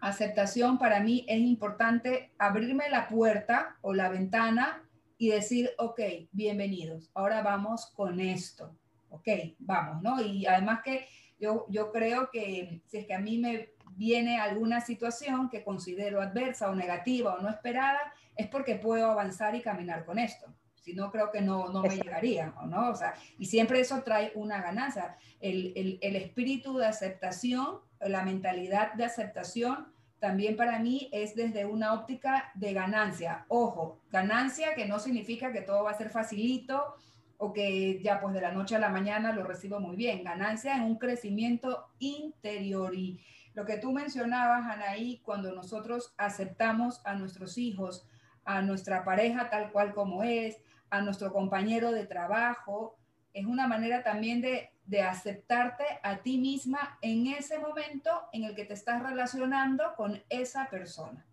aceptación 0.00 0.78
para 0.78 1.00
mí 1.00 1.24
es 1.28 1.40
importante 1.40 2.32
abrirme 2.38 2.88
la 2.88 3.08
puerta 3.08 3.76
o 3.82 3.92
la 3.92 4.08
ventana 4.08 4.82
y 5.18 5.28
decir, 5.28 5.70
ok, 5.76 6.00
bienvenidos, 6.32 7.10
ahora 7.14 7.42
vamos 7.42 7.92
con 7.94 8.20
esto 8.20 8.74
ok, 9.10 9.28
vamos, 9.58 10.02
¿no? 10.02 10.20
Y 10.22 10.46
además 10.46 10.80
que 10.82 11.06
yo, 11.38 11.66
yo 11.68 11.92
creo 11.92 12.30
que 12.30 12.82
si 12.86 12.98
es 12.98 13.06
que 13.06 13.14
a 13.14 13.18
mí 13.18 13.38
me 13.38 13.70
viene 13.96 14.38
alguna 14.38 14.80
situación 14.80 15.50
que 15.50 15.64
considero 15.64 16.22
adversa 16.22 16.70
o 16.70 16.74
negativa 16.74 17.34
o 17.34 17.40
no 17.40 17.50
esperada, 17.50 18.00
es 18.36 18.46
porque 18.48 18.76
puedo 18.76 19.10
avanzar 19.10 19.54
y 19.54 19.60
caminar 19.60 20.04
con 20.04 20.18
esto. 20.18 20.46
Si 20.90 20.96
no, 20.96 21.12
creo 21.12 21.30
que 21.30 21.40
no, 21.40 21.68
no 21.68 21.82
me 21.82 21.94
llegaría, 21.94 22.52
¿no? 22.66 22.90
O 22.90 22.96
sea, 22.96 23.14
y 23.38 23.46
siempre 23.46 23.78
eso 23.78 24.02
trae 24.02 24.32
una 24.34 24.60
ganancia. 24.60 25.16
El, 25.40 25.72
el, 25.76 25.98
el 26.02 26.16
espíritu 26.16 26.76
de 26.78 26.86
aceptación, 26.86 27.78
la 28.00 28.24
mentalidad 28.24 28.94
de 28.94 29.04
aceptación, 29.04 29.86
también 30.18 30.56
para 30.56 30.80
mí 30.80 31.08
es 31.12 31.36
desde 31.36 31.64
una 31.64 31.94
óptica 31.94 32.50
de 32.54 32.72
ganancia. 32.72 33.44
Ojo, 33.46 34.00
ganancia 34.10 34.74
que 34.74 34.86
no 34.86 34.98
significa 34.98 35.52
que 35.52 35.62
todo 35.62 35.84
va 35.84 35.92
a 35.92 35.98
ser 35.98 36.10
facilito 36.10 36.96
o 37.38 37.52
que 37.52 38.02
ya 38.02 38.20
pues 38.20 38.34
de 38.34 38.40
la 38.40 38.50
noche 38.50 38.74
a 38.74 38.80
la 38.80 38.88
mañana 38.88 39.32
lo 39.32 39.44
recibo 39.44 39.78
muy 39.78 39.94
bien. 39.94 40.24
Ganancia 40.24 40.76
en 40.76 40.82
un 40.82 40.96
crecimiento 40.96 41.86
interior. 42.00 42.94
Y 42.96 43.20
lo 43.54 43.64
que 43.64 43.78
tú 43.78 43.92
mencionabas, 43.92 44.66
Anaí, 44.66 45.20
cuando 45.24 45.52
nosotros 45.52 46.12
aceptamos 46.18 47.00
a 47.06 47.14
nuestros 47.14 47.56
hijos, 47.58 48.06
a 48.44 48.62
nuestra 48.62 49.04
pareja 49.04 49.48
tal 49.48 49.70
cual 49.70 49.94
como 49.94 50.22
es, 50.22 50.58
a 50.90 51.00
nuestro 51.00 51.32
compañero 51.32 51.92
de 51.92 52.06
trabajo, 52.06 52.98
es 53.32 53.46
una 53.46 53.66
manera 53.66 54.02
también 54.02 54.40
de, 54.40 54.70
de, 54.84 55.02
aceptarte 55.02 55.84
a 56.02 56.18
ti 56.18 56.38
misma 56.38 56.98
en 57.00 57.28
ese 57.28 57.58
momento 57.58 58.10
en 58.32 58.44
el 58.44 58.54
que 58.56 58.64
te 58.64 58.74
estás 58.74 59.02
relacionando 59.02 59.94
con 59.96 60.20
esa 60.28 60.68
persona. 60.68 61.24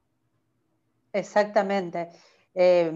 Exactamente. 1.11 2.09
Eh, 2.53 2.91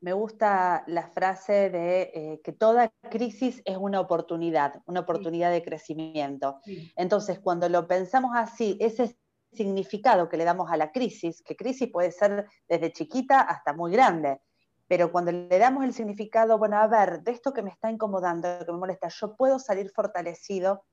me 0.00 0.12
gusta 0.12 0.84
la 0.86 1.08
frase 1.08 1.70
de 1.70 2.02
eh, 2.14 2.40
que 2.44 2.52
toda 2.52 2.92
crisis 3.10 3.62
es 3.64 3.76
una 3.76 4.00
oportunidad, 4.00 4.80
una 4.86 5.00
oportunidad 5.00 5.50
de 5.50 5.62
crecimiento. 5.62 6.60
Entonces, 6.96 7.40
cuando 7.40 7.68
lo 7.68 7.88
pensamos 7.88 8.32
así, 8.36 8.76
ese 8.80 9.16
significado 9.52 10.28
que 10.28 10.36
le 10.36 10.44
damos 10.44 10.70
a 10.70 10.76
la 10.76 10.92
crisis, 10.92 11.42
que 11.42 11.56
crisis 11.56 11.90
puede 11.90 12.12
ser 12.12 12.46
desde 12.68 12.92
chiquita 12.92 13.40
hasta 13.40 13.72
muy 13.72 13.90
grande, 13.90 14.40
pero 14.88 15.12
cuando 15.12 15.30
le 15.30 15.58
damos 15.58 15.84
el 15.84 15.92
significado, 15.92 16.58
bueno, 16.58 16.78
a 16.78 16.86
ver, 16.86 17.22
de 17.22 17.30
esto 17.30 17.52
que 17.52 17.62
me 17.62 17.70
está 17.70 17.90
incomodando, 17.90 18.48
que 18.64 18.72
me 18.72 18.78
molesta, 18.78 19.08
yo 19.08 19.36
puedo 19.36 19.58
salir 19.58 19.90
fortalecido, 19.90 20.84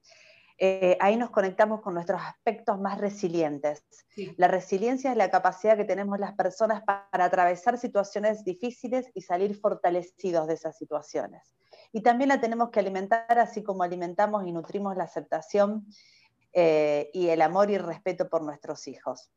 eh, 0.58 0.98
ahí 1.02 1.18
nos 1.18 1.32
conectamos 1.32 1.82
con 1.82 1.94
nuestros 1.94 2.22
aspectos 2.22 2.80
más 2.80 3.00
resilientes. 3.00 3.84
La 4.38 4.48
resiliencia 4.48 5.12
es 5.12 5.18
la 5.18 5.30
capacidad 5.30 5.76
que 5.76 5.84
tenemos 5.84 6.20
las 6.20 6.34
personas 6.34 6.84
para 6.84 7.26
atravesar 7.26 7.78
situaciones 7.78 8.44
difíciles 8.46 9.10
y 9.14 9.22
salir 9.22 9.60
fortalecidos 9.60 10.48
de 10.48 10.54
esas 10.54 10.78
situaciones. 10.78 11.54
Y 11.92 12.02
también 12.02 12.30
la 12.30 12.40
tenemos 12.40 12.70
que 12.70 12.80
alimentar 12.80 13.40
así 13.40 13.64
como 13.64 13.84
alimentamos 13.84 14.46
y 14.46 14.52
nutrimos 14.52 14.96
la 14.96 15.06
aceptación 15.06 15.88
eh, 16.54 17.10
y 17.14 17.28
el 17.28 17.42
amor 17.42 17.70
y 17.70 17.76
el 17.76 17.84
respeto 17.84 18.30
por 18.30 18.42
nuestros 18.42 18.88
hijos. 18.88 19.32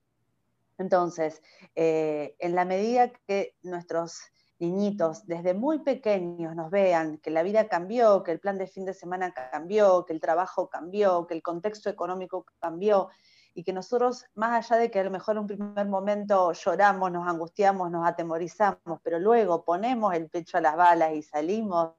Entonces, 0.78 1.42
eh, 1.74 2.36
en 2.38 2.54
la 2.54 2.64
medida 2.64 3.10
que 3.26 3.56
nuestros 3.62 4.20
niñitos 4.58 5.26
desde 5.26 5.54
muy 5.54 5.80
pequeños 5.80 6.54
nos 6.54 6.70
vean 6.70 7.18
que 7.18 7.30
la 7.30 7.42
vida 7.42 7.68
cambió, 7.68 8.22
que 8.22 8.32
el 8.32 8.40
plan 8.40 8.58
de 8.58 8.66
fin 8.66 8.84
de 8.84 8.94
semana 8.94 9.32
cambió, 9.32 10.04
que 10.04 10.12
el 10.12 10.20
trabajo 10.20 10.68
cambió, 10.68 11.26
que 11.26 11.34
el 11.34 11.42
contexto 11.42 11.88
económico 11.88 12.44
cambió 12.58 13.08
y 13.54 13.64
que 13.64 13.72
nosotros, 13.72 14.24
más 14.34 14.70
allá 14.70 14.80
de 14.80 14.90
que 14.90 15.00
a 15.00 15.04
lo 15.04 15.10
mejor 15.10 15.36
en 15.36 15.40
un 15.40 15.46
primer 15.46 15.86
momento 15.86 16.52
lloramos, 16.52 17.10
nos 17.10 17.26
angustiamos, 17.26 17.90
nos 17.90 18.06
atemorizamos, 18.06 19.00
pero 19.02 19.18
luego 19.18 19.64
ponemos 19.64 20.14
el 20.14 20.28
pecho 20.28 20.58
a 20.58 20.60
las 20.60 20.76
balas 20.76 21.12
y 21.14 21.22
salimos 21.22 21.94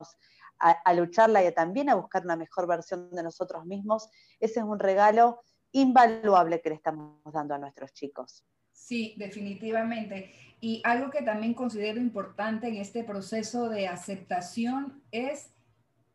a, 0.60 0.72
a 0.72 0.94
lucharla 0.94 1.44
y 1.44 1.54
también 1.54 1.90
a 1.90 1.96
buscar 1.96 2.24
una 2.24 2.36
mejor 2.36 2.68
versión 2.68 3.10
de 3.12 3.24
nosotros 3.24 3.66
mismos, 3.66 4.10
ese 4.40 4.60
es 4.60 4.66
un 4.66 4.80
regalo 4.80 5.42
invaluable 5.72 6.62
que 6.62 6.70
le 6.70 6.76
estamos 6.76 7.20
dando 7.32 7.56
a 7.56 7.58
nuestros 7.58 7.94
chicos. 7.94 8.46
Sí, 8.80 9.14
definitivamente. 9.18 10.34
Y 10.62 10.82
algo 10.84 11.12
que 11.12 11.22
también 11.22 11.54
considero 11.54 12.00
importante 12.00 12.68
en 12.68 12.78
este 12.78 13.04
proceso 13.04 13.70
de 13.70 13.88
aceptación 13.88 15.04
es 15.12 15.52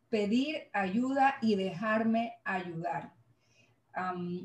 pedir 0.09 0.67
ayuda 0.73 1.35
y 1.41 1.55
dejarme 1.55 2.33
ayudar. 2.43 3.13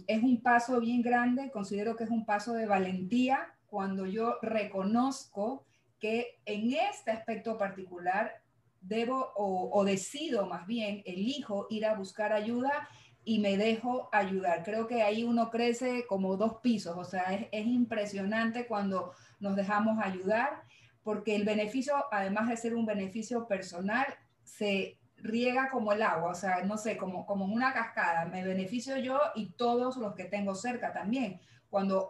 es 0.07 0.23
un 0.23 0.43
paso 0.43 0.81
bien 0.81 1.03
grande, 1.03 1.51
considero 1.51 1.97
que 1.97 2.05
es 2.05 2.11
un 2.11 2.25
paso 2.25 2.53
de 2.53 2.67
valentía 2.67 3.53
cuando 3.67 4.07
yo 4.07 4.37
reconozco 4.43 5.67
que 5.99 6.41
en 6.45 6.73
este 6.73 7.11
aspecto 7.11 7.59
particular 7.59 8.43
debo 8.81 9.33
o, 9.35 9.71
o 9.73 9.85
decido 9.85 10.47
más 10.47 10.67
bien, 10.67 11.03
elijo 11.05 11.67
ir 11.69 11.85
a 11.85 11.95
buscar 11.95 12.33
ayuda 12.33 12.89
y 13.25 13.39
me 13.39 13.57
dejo 13.57 14.09
ayudar. 14.13 14.63
Creo 14.65 14.87
que 14.87 15.03
ahí 15.03 15.25
uno 15.25 15.51
crece 15.51 16.07
como 16.07 16.37
dos 16.37 16.59
pisos, 16.63 16.97
o 16.97 17.05
sea, 17.05 17.23
es, 17.35 17.49
es, 17.53 17.67
impresionante 17.67 18.67
cuando 18.67 19.13
nos 19.39 19.57
dejamos 19.57 19.99
ayudar, 20.03 20.63
porque 21.03 21.37
el 21.37 21.45
beneficio, 21.45 21.95
además 22.11 22.49
de 22.49 22.57
ser 22.57 22.75
un 22.75 22.87
beneficio 22.87 23.47
personal, 23.47 24.07
se 24.43 25.01
riega 25.23 25.71
como 25.71 25.93
el 25.93 26.03
agua, 26.03 26.31
o 26.31 26.35
sea, 26.35 26.63
no 26.65 26.77
sé, 26.77 26.97
como, 26.97 27.27
como 27.27 27.45
una 27.45 27.73
cascada. 27.73 28.27
Me 28.27 28.45
beneficio 28.45 28.97
yo 28.99 29.21
y 29.35 29.53
todos 29.53 29.97
los 29.97 30.15
que 30.15 30.25
tengo 30.25 30.55
cerca 30.55 30.93
también. 30.93 31.41
Cuando 31.69 32.09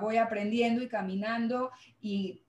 voy 0.00 0.18
aprendiendo 0.18 0.82
y 0.82 0.88
caminando 0.88 1.70
y 2.00 2.42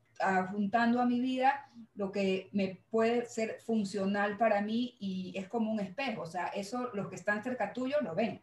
juntando 0.52 1.02
a 1.02 1.06
mi 1.06 1.20
vida 1.20 1.70
lo 1.96 2.12
que 2.12 2.50
me 2.54 2.84
puede 2.90 3.26
ser 3.26 3.60
funcional 3.62 4.38
para 4.38 4.62
mí 4.62 4.96
y 5.00 5.34
es 5.36 5.48
como 5.48 5.72
un 5.72 5.80
espejo, 5.80 6.22
o 6.22 6.26
sea, 6.26 6.48
eso 6.48 6.90
los 6.94 7.08
que 7.10 7.16
están 7.16 7.44
cerca 7.44 7.74
tuyo 7.74 7.98
lo 8.02 8.16
ven. 8.16 8.42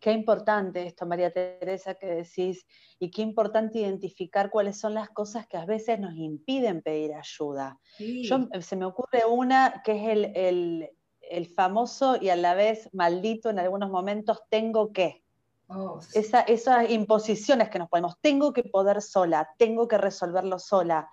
Qué 0.00 0.12
importante 0.12 0.86
esto, 0.86 1.06
María 1.06 1.32
Teresa, 1.32 1.94
que 1.94 2.06
decís, 2.06 2.64
y 3.00 3.10
qué 3.10 3.22
importante 3.22 3.80
identificar 3.80 4.48
cuáles 4.48 4.78
son 4.78 4.94
las 4.94 5.10
cosas 5.10 5.48
que 5.48 5.56
a 5.56 5.66
veces 5.66 5.98
nos 5.98 6.14
impiden 6.14 6.82
pedir 6.82 7.14
ayuda. 7.14 7.80
Yo, 7.98 8.48
se 8.60 8.76
me 8.76 8.84
ocurre 8.84 9.24
una 9.28 9.82
que 9.84 9.92
es 9.96 10.08
el, 10.08 10.32
el, 10.36 10.90
el 11.20 11.46
famoso 11.48 12.16
y 12.20 12.28
a 12.28 12.36
la 12.36 12.54
vez 12.54 12.88
maldito 12.92 13.50
en 13.50 13.58
algunos 13.58 13.90
momentos, 13.90 14.40
tengo 14.48 14.92
que. 14.92 15.24
Oh, 15.70 16.00
esas 16.14 16.90
imposiciones 16.90 17.68
que 17.68 17.78
nos 17.78 17.90
ponemos, 17.90 18.14
tengo 18.22 18.54
que 18.54 18.62
poder 18.62 19.02
sola, 19.02 19.50
tengo 19.58 19.86
que 19.86 19.98
resolverlo 19.98 20.58
sola, 20.58 21.10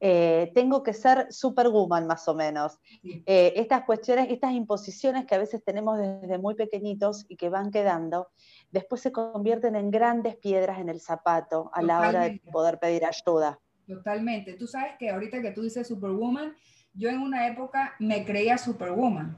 eh, 0.00 0.50
tengo 0.54 0.82
que 0.82 0.94
ser 0.94 1.30
superwoman 1.30 2.06
más 2.06 2.26
o 2.26 2.34
menos. 2.34 2.78
Eh, 3.04 3.52
estas 3.56 3.84
cuestiones, 3.84 4.28
estas 4.30 4.52
imposiciones 4.52 5.26
que 5.26 5.34
a 5.34 5.38
veces 5.38 5.62
tenemos 5.62 5.98
desde 5.98 6.38
muy 6.38 6.54
pequeñitos 6.54 7.26
y 7.28 7.36
que 7.36 7.50
van 7.50 7.70
quedando, 7.70 8.28
después 8.70 9.02
se 9.02 9.12
convierten 9.12 9.76
en 9.76 9.90
grandes 9.90 10.36
piedras 10.36 10.78
en 10.78 10.88
el 10.88 11.00
zapato 11.00 11.70
a 11.74 11.82
la 11.82 12.00
hora 12.00 12.24
de 12.24 12.40
poder 12.50 12.78
pedir 12.78 13.04
ayuda. 13.04 13.60
Totalmente. 13.86 14.54
Tú 14.54 14.66
sabes 14.66 14.92
que 14.98 15.10
ahorita 15.10 15.42
que 15.42 15.50
tú 15.50 15.62
dices 15.62 15.86
superwoman, 15.86 16.54
yo 16.94 17.10
en 17.10 17.20
una 17.20 17.46
época 17.46 17.94
me 17.98 18.24
creía 18.24 18.56
superwoman 18.56 19.36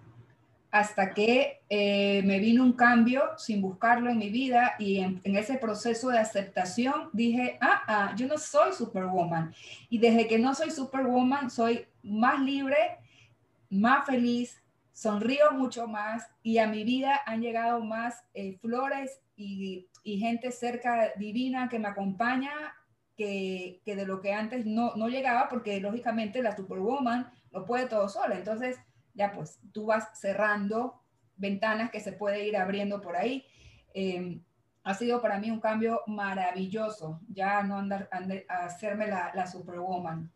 hasta 0.73 1.13
que 1.13 1.61
eh, 1.69 2.23
me 2.25 2.39
vino 2.39 2.65
un 2.65 2.73
cambio 2.73 3.23
sin 3.37 3.61
buscarlo 3.61 4.09
en 4.09 4.17
mi 4.17 4.31
vida 4.31 4.75
y 4.79 5.01
en, 5.01 5.21
ese 5.23 5.59
proceso 5.59 6.09
de 6.09 6.19
aceptación 6.19 7.11
dije, 7.13 7.59
ah, 7.61 7.83
ah, 7.87 8.15
yo 8.17 8.27
no 8.27 8.39
soy 8.39 8.73
superwoman. 8.73 9.55
Y 9.91 9.99
desde 9.99 10.27
que 10.27 10.39
no 10.39 10.55
soy 10.55 10.71
superwoman, 10.71 11.51
soy 11.51 11.85
más 12.03 12.41
libre, 12.41 12.79
más 13.69 14.07
feliz, 14.07 14.63
sonrío 14.95 15.53
mucho 15.53 15.87
más 15.87 16.27
y 16.43 16.57
a 16.57 16.67
mi 16.67 16.85
vida 16.85 17.21
han 17.27 17.43
llegado 17.43 17.85
más 17.85 18.25
eh, 18.33 18.57
flores 18.63 19.21
y, 19.37 19.89
y, 20.03 20.19
gente 20.21 20.51
cerca 20.53 21.13
divina 21.17 21.69
que 21.69 21.79
me 21.79 21.89
acompaña 21.89 22.51
que, 23.15 23.83
que 23.85 23.95
de 23.95 24.07
lo 24.07 24.23
que 24.23 24.33
antes 24.33 24.65
no, 24.65 24.95
no 24.97 25.09
llegaba 25.09 25.51
porque 25.51 25.81
lógicamente 25.81 26.43
la 26.43 26.57
superwoman 26.57 27.31
lo 27.51 27.67
puede 27.67 27.87
todo 27.87 28.09
sola. 28.09 28.37
Entonces, 28.37 28.79
ya 29.15 29.33
pues 29.33 29.61
tú 29.73 29.87
vas 29.87 30.19
cerrando 30.19 31.03
ventanas 31.37 31.91
que 31.91 32.01
se 32.01 32.13
puede 32.13 32.47
ir 32.47 32.57
abriendo 32.57 33.01
por 33.01 33.17
ahí. 33.17 33.45
Em, 33.95 34.43
ha 34.85 34.95
sido 34.95 35.21
para 35.21 35.39
mí 35.39 35.51
un 35.51 35.61
cambio 35.61 36.01
maravilloso, 36.07 37.21
ya 37.29 37.63
no 37.63 37.77
andar, 37.77 38.09
a 38.49 38.65
hacerme 38.65 39.07
la, 39.07 39.31
la 39.35 39.47
superwoman. 39.47 40.33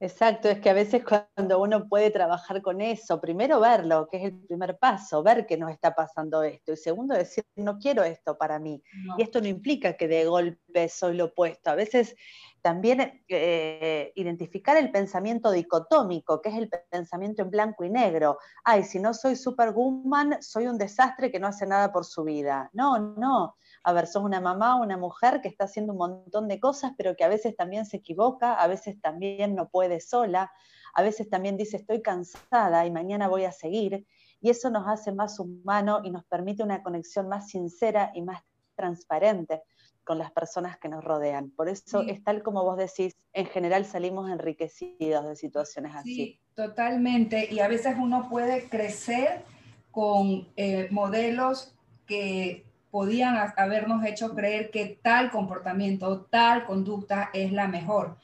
Exacto, 0.00 0.48
es 0.48 0.60
que 0.60 0.70
a 0.70 0.74
veces 0.74 1.02
cuando 1.04 1.60
uno 1.60 1.88
puede 1.88 2.10
trabajar 2.10 2.60
con 2.62 2.80
eso, 2.80 3.20
primero 3.20 3.60
verlo, 3.60 4.08
que 4.10 4.18
es 4.18 4.24
el 4.24 4.38
primer 4.46 4.76
paso, 4.76 5.22
ver 5.22 5.46
que 5.46 5.56
nos 5.56 5.70
está 5.70 5.94
pasando 5.94 6.42
esto, 6.42 6.72
y 6.72 6.76
segundo 6.76 7.14
decir, 7.14 7.44
no 7.56 7.78
quiero 7.78 8.02
esto 8.02 8.36
para 8.36 8.58
mí. 8.58 8.82
Y 9.16 9.22
esto 9.22 9.40
no 9.40 9.46
implica 9.46 9.96
que 9.96 10.08
de 10.08 10.24
golpe 10.26 10.64
golpe, 10.74 10.88
soy 10.88 11.16
lo 11.16 11.26
opuesto. 11.26 11.70
A 11.70 11.74
veces 11.74 12.14
también 12.62 13.22
eh, 13.28 14.12
identificar 14.14 14.76
el 14.76 14.90
pensamiento 14.90 15.50
dicotómico, 15.50 16.40
que 16.40 16.48
es 16.48 16.56
el 16.56 16.70
pensamiento 16.90 17.42
en 17.42 17.50
blanco 17.50 17.84
y 17.84 17.90
negro. 17.90 18.38
Ay, 18.64 18.84
si 18.84 18.98
no 18.98 19.12
soy 19.14 19.36
superwoman, 19.36 20.42
soy 20.42 20.66
un 20.66 20.78
desastre 20.78 21.30
que 21.30 21.38
no 21.38 21.46
hace 21.46 21.66
nada 21.66 21.92
por 21.92 22.04
su 22.04 22.24
vida. 22.24 22.70
No, 22.72 22.98
no. 22.98 23.56
A 23.84 23.92
ver, 23.92 24.06
sos 24.06 24.24
una 24.24 24.40
mamá, 24.40 24.76
una 24.76 24.96
mujer 24.96 25.40
que 25.40 25.48
está 25.48 25.64
haciendo 25.64 25.92
un 25.92 25.98
montón 25.98 26.48
de 26.48 26.58
cosas, 26.58 26.92
pero 26.96 27.14
que 27.16 27.24
a 27.24 27.28
veces 27.28 27.54
también 27.54 27.86
se 27.86 27.98
equivoca, 27.98 28.54
a 28.54 28.66
veces 28.66 29.00
también 29.00 29.54
no 29.54 29.68
puede 29.68 30.00
sola, 30.00 30.50
a 30.94 31.02
veces 31.02 31.28
también 31.28 31.56
dice 31.56 31.76
estoy 31.76 32.02
cansada 32.02 32.86
y 32.86 32.90
mañana 32.90 33.28
voy 33.28 33.44
a 33.44 33.52
seguir. 33.52 34.06
Y 34.40 34.50
eso 34.50 34.70
nos 34.70 34.86
hace 34.88 35.12
más 35.12 35.38
humanos 35.38 36.00
y 36.04 36.10
nos 36.10 36.24
permite 36.24 36.62
una 36.62 36.82
conexión 36.82 37.28
más 37.28 37.48
sincera 37.48 38.10
y 38.14 38.22
más 38.22 38.42
transparente 38.74 39.62
con 40.04 40.18
las 40.18 40.32
personas 40.32 40.78
que 40.78 40.88
nos 40.88 41.02
rodean. 41.02 41.50
Por 41.50 41.68
eso 41.68 42.02
es 42.02 42.22
tal 42.22 42.42
como 42.42 42.62
vos 42.62 42.76
decís, 42.76 43.12
en 43.32 43.46
general 43.46 43.84
salimos 43.86 44.30
enriquecidos 44.30 45.26
de 45.26 45.36
situaciones 45.36 45.94
así. 45.94 46.14
Sí, 46.14 46.40
totalmente. 46.54 47.52
Y 47.52 47.60
a 47.60 47.68
veces 47.68 47.96
uno 47.98 48.28
puede 48.28 48.68
crecer 48.68 49.44
con 49.90 50.48
eh, 50.56 50.88
modelos 50.90 51.74
que 52.06 52.64
podían 52.94 53.34
habernos 53.56 54.04
hecho 54.06 54.36
creer 54.36 54.70
que 54.70 55.00
tal 55.02 55.32
comportamiento, 55.32 56.26
tal 56.26 56.64
conducta 56.64 57.28
es 57.34 57.50
la 57.50 57.66
mejor. 57.66 58.18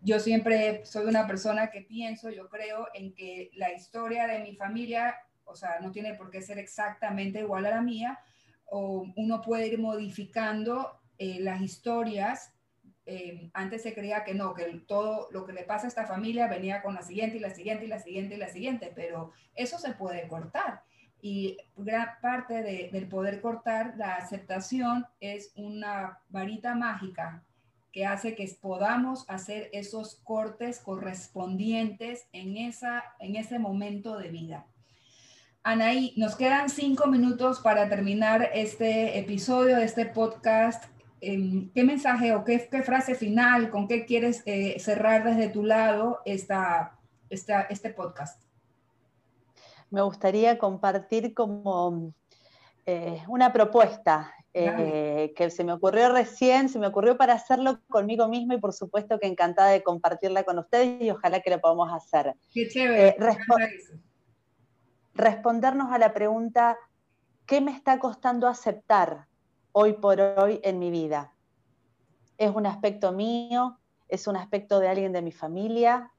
Yo 0.00 0.18
siempre 0.18 0.82
soy 0.86 1.04
una 1.04 1.26
persona 1.26 1.70
que 1.70 1.82
pienso, 1.82 2.30
yo 2.30 2.48
creo 2.48 2.88
en 2.94 3.12
que 3.12 3.50
la 3.52 3.70
historia 3.70 4.26
de 4.26 4.38
mi 4.38 4.56
familia, 4.56 5.14
o 5.44 5.54
sea, 5.54 5.80
no 5.80 5.92
tiene 5.92 6.14
por 6.14 6.30
qué 6.30 6.40
ser 6.40 6.58
exactamente 6.58 7.40
igual 7.40 7.66
a 7.66 7.70
la 7.70 7.82
mía, 7.82 8.18
o 8.64 9.04
uno 9.14 9.42
puede 9.42 9.66
ir 9.66 9.78
modificando 9.78 11.02
eh, 11.18 11.40
las 11.40 11.60
historias, 11.60 12.54
eh, 13.04 13.50
antes 13.52 13.82
se 13.82 13.92
creía 13.92 14.24
que 14.24 14.32
no, 14.32 14.54
que 14.54 14.64
todo 14.86 15.28
lo 15.32 15.44
que 15.44 15.52
le 15.52 15.64
pasa 15.64 15.84
a 15.84 15.88
esta 15.88 16.06
familia 16.06 16.46
venía 16.46 16.80
con 16.80 16.94
la 16.94 17.02
siguiente 17.02 17.36
y 17.36 17.40
la 17.40 17.54
siguiente 17.54 17.84
y 17.84 17.88
la 17.88 17.98
siguiente 17.98 18.36
y 18.36 18.38
la 18.38 18.48
siguiente, 18.48 18.90
pero 18.94 19.32
eso 19.54 19.78
se 19.78 19.92
puede 19.92 20.26
cortar. 20.28 20.87
Y 21.20 21.58
gran 21.76 22.08
parte 22.22 22.62
del 22.92 23.08
poder 23.08 23.40
cortar, 23.40 23.94
la 23.96 24.14
aceptación 24.14 25.06
es 25.20 25.52
una 25.56 26.20
varita 26.28 26.74
mágica 26.74 27.42
que 27.92 28.06
hace 28.06 28.34
que 28.34 28.48
podamos 28.60 29.24
hacer 29.28 29.70
esos 29.72 30.16
cortes 30.22 30.78
correspondientes 30.78 32.28
en, 32.32 32.56
esa, 32.56 33.02
en 33.18 33.36
ese 33.36 33.58
momento 33.58 34.16
de 34.16 34.28
vida. 34.30 34.66
Anaí, 35.64 36.14
nos 36.16 36.36
quedan 36.36 36.70
cinco 36.70 37.08
minutos 37.08 37.60
para 37.60 37.88
terminar 37.88 38.50
este 38.54 39.18
episodio 39.18 39.76
de 39.76 39.84
este 39.84 40.06
podcast 40.06 40.84
Em, 41.20 41.70
¿qué 41.74 41.82
mensaje 41.82 42.32
o 42.34 42.44
qué, 42.44 42.60
frase 42.84 43.14
final, 43.14 43.70
con 43.70 43.88
qué 43.88 44.06
quieres 44.06 44.42
eh, 44.46 44.78
cerrar 44.78 45.24
desde 45.24 45.48
tu 45.48 45.64
lado 45.64 46.20
esta, 46.24 46.96
este 47.28 47.90
podcast? 47.90 48.42
Me 49.90 50.02
gustaría 50.02 50.58
compartir 50.58 51.34
como 51.34 52.12
eh, 52.86 53.22
una 53.28 53.52
propuesta 53.52 54.32
eh, 54.52 55.32
que 55.36 55.50
se 55.50 55.64
me 55.64 55.72
ocurrió 55.72 56.12
recién, 56.12 56.68
se 56.68 56.78
me 56.78 56.86
ocurrió 56.86 57.16
para 57.16 57.34
hacerlo 57.34 57.80
conmigo 57.88 58.28
misma 58.28 58.54
y 58.54 58.60
por 58.60 58.72
supuesto 58.72 59.18
que 59.18 59.26
encantada 59.26 59.70
de 59.70 59.82
compartirla 59.82 60.44
con 60.44 60.58
ustedes 60.58 61.00
y 61.02 61.10
ojalá 61.10 61.40
que 61.40 61.50
lo 61.50 61.60
podamos 61.60 61.90
hacer. 61.92 62.34
Qué 62.52 62.68
chévere. 62.68 63.16
respondernos 65.14 65.92
a 65.92 65.98
la 65.98 66.12
pregunta, 66.12 66.76
¿qué 67.46 67.60
me 67.60 67.72
está 67.72 67.98
costando 67.98 68.46
aceptar? 68.46 69.28
hoy 69.80 69.92
por 69.92 70.20
hoy 70.20 70.60
en 70.64 70.80
mi 70.80 70.90
vida. 70.90 71.32
Es 72.36 72.50
un 72.50 72.66
aspecto 72.66 73.12
mío, 73.12 73.78
es 74.08 74.26
un 74.26 74.36
aspecto 74.36 74.80
de 74.80 74.88
alguien 74.88 75.12
de 75.12 75.22
mi 75.22 75.30
familia, 75.30 76.12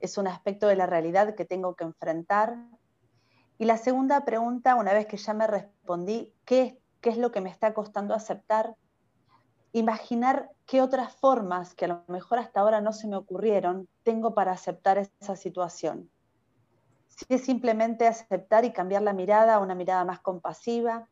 es 0.00 0.18
un 0.18 0.26
aspecto 0.26 0.66
de 0.66 0.76
la 0.76 0.86
realidad 0.86 1.34
que 1.34 1.44
tengo 1.44 1.74
que 1.74 1.84
enfrentar. 1.84 2.56
Y 3.58 3.64
la 3.64 3.78
segunda 3.78 4.24
pregunta, 4.24 4.74
una 4.74 4.92
vez 4.92 5.06
que 5.06 5.16
ya 5.16 5.34
me 5.34 5.46
respondí, 5.46 6.32
¿qué, 6.44 6.78
qué 7.00 7.10
es 7.10 7.18
lo 7.18 7.32
que 7.32 7.40
me 7.40 7.50
está 7.50 7.74
costando 7.74 8.14
aceptar? 8.14 8.76
Imaginar 9.72 10.50
qué 10.66 10.82
otras 10.82 11.14
formas 11.14 11.74
que 11.74 11.86
a 11.86 11.88
lo 11.88 12.04
mejor 12.08 12.38
hasta 12.38 12.60
ahora 12.60 12.80
no 12.80 12.92
se 12.92 13.08
me 13.08 13.16
ocurrieron 13.16 13.88
tengo 14.02 14.34
para 14.34 14.52
aceptar 14.52 14.98
esa 14.98 15.36
situación. 15.36 16.10
Si 17.08 17.24
es 17.28 17.44
simplemente 17.44 18.06
aceptar 18.06 18.64
y 18.64 18.72
cambiar 18.72 19.02
la 19.02 19.12
mirada 19.12 19.54
a 19.54 19.60
una 19.60 19.74
mirada 19.74 20.04
más 20.04 20.20
compasiva, 20.20 21.08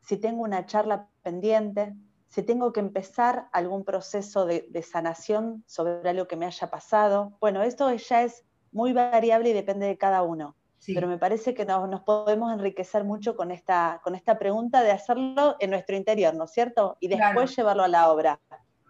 si 0.00 0.16
tengo 0.16 0.42
una 0.42 0.64
charla 0.66 1.08
pendiente, 1.22 1.94
si 2.30 2.44
tengo 2.44 2.72
que 2.72 2.80
empezar 2.80 3.48
algún 3.52 3.84
proceso 3.84 4.46
de, 4.46 4.82
sanación 4.82 5.64
sobre 5.66 6.08
algo 6.08 6.28
que 6.28 6.36
me 6.36 6.46
haya 6.46 6.70
pasado. 6.70 7.36
Bueno, 7.40 7.62
esto 7.62 7.92
ya 7.92 8.22
es 8.22 8.44
muy 8.70 8.92
variable 8.92 9.50
y 9.50 9.52
depende 9.52 9.86
de 9.86 9.98
cada 9.98 10.22
uno. 10.22 10.56
Pero 10.86 11.08
me 11.08 11.18
parece 11.18 11.52
que 11.52 11.66
nos, 11.66 12.00
podemos 12.02 12.52
enriquecer 12.52 13.04
mucho 13.04 13.36
con 13.36 13.50
esta, 13.50 14.00
con 14.02 14.14
esta 14.14 14.38
pregunta 14.38 14.82
de 14.82 14.92
hacerlo 14.92 15.56
en 15.58 15.70
nuestro 15.70 15.94
interior, 15.94 16.34
¿no 16.34 16.44
es 16.44 16.52
cierto? 16.52 16.96
Y 17.00 17.08
después 17.08 17.54
llevarlo 17.54 17.82
a 17.82 17.88
la 17.88 18.10
obra. 18.10 18.40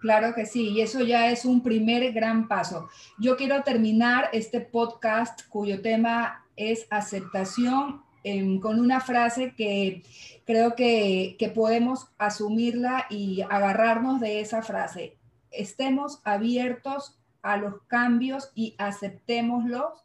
Claro 0.00 0.34
que 0.34 0.46
sí, 0.46 0.68
y 0.70 0.82
eso 0.82 1.00
ya 1.00 1.30
es 1.30 1.44
un 1.44 1.62
primer 1.62 2.12
gran 2.12 2.46
paso. 2.46 2.88
Yo 3.18 3.36
quiero 3.36 3.62
terminar 3.62 4.28
este 4.32 4.60
podcast 4.60 5.46
cuyo 5.48 5.82
tema 5.82 6.46
es 6.56 6.86
aceptación 6.90 8.02
Em, 8.22 8.60
con 8.60 8.78
una 8.78 9.00
frase 9.00 9.54
que 9.54 10.02
creo 10.44 10.74
que, 10.74 11.36
podemos 11.54 12.08
asumirla 12.18 13.06
y 13.08 13.42
agarrarnos 13.42 14.20
de 14.20 14.40
esa 14.40 14.62
frase. 14.62 15.16
Estemos 15.50 16.20
abiertos 16.24 17.18
a 17.42 17.56
los 17.56 17.82
cambios 17.86 18.52
y 18.54 18.74
aceptémoslos 18.78 20.04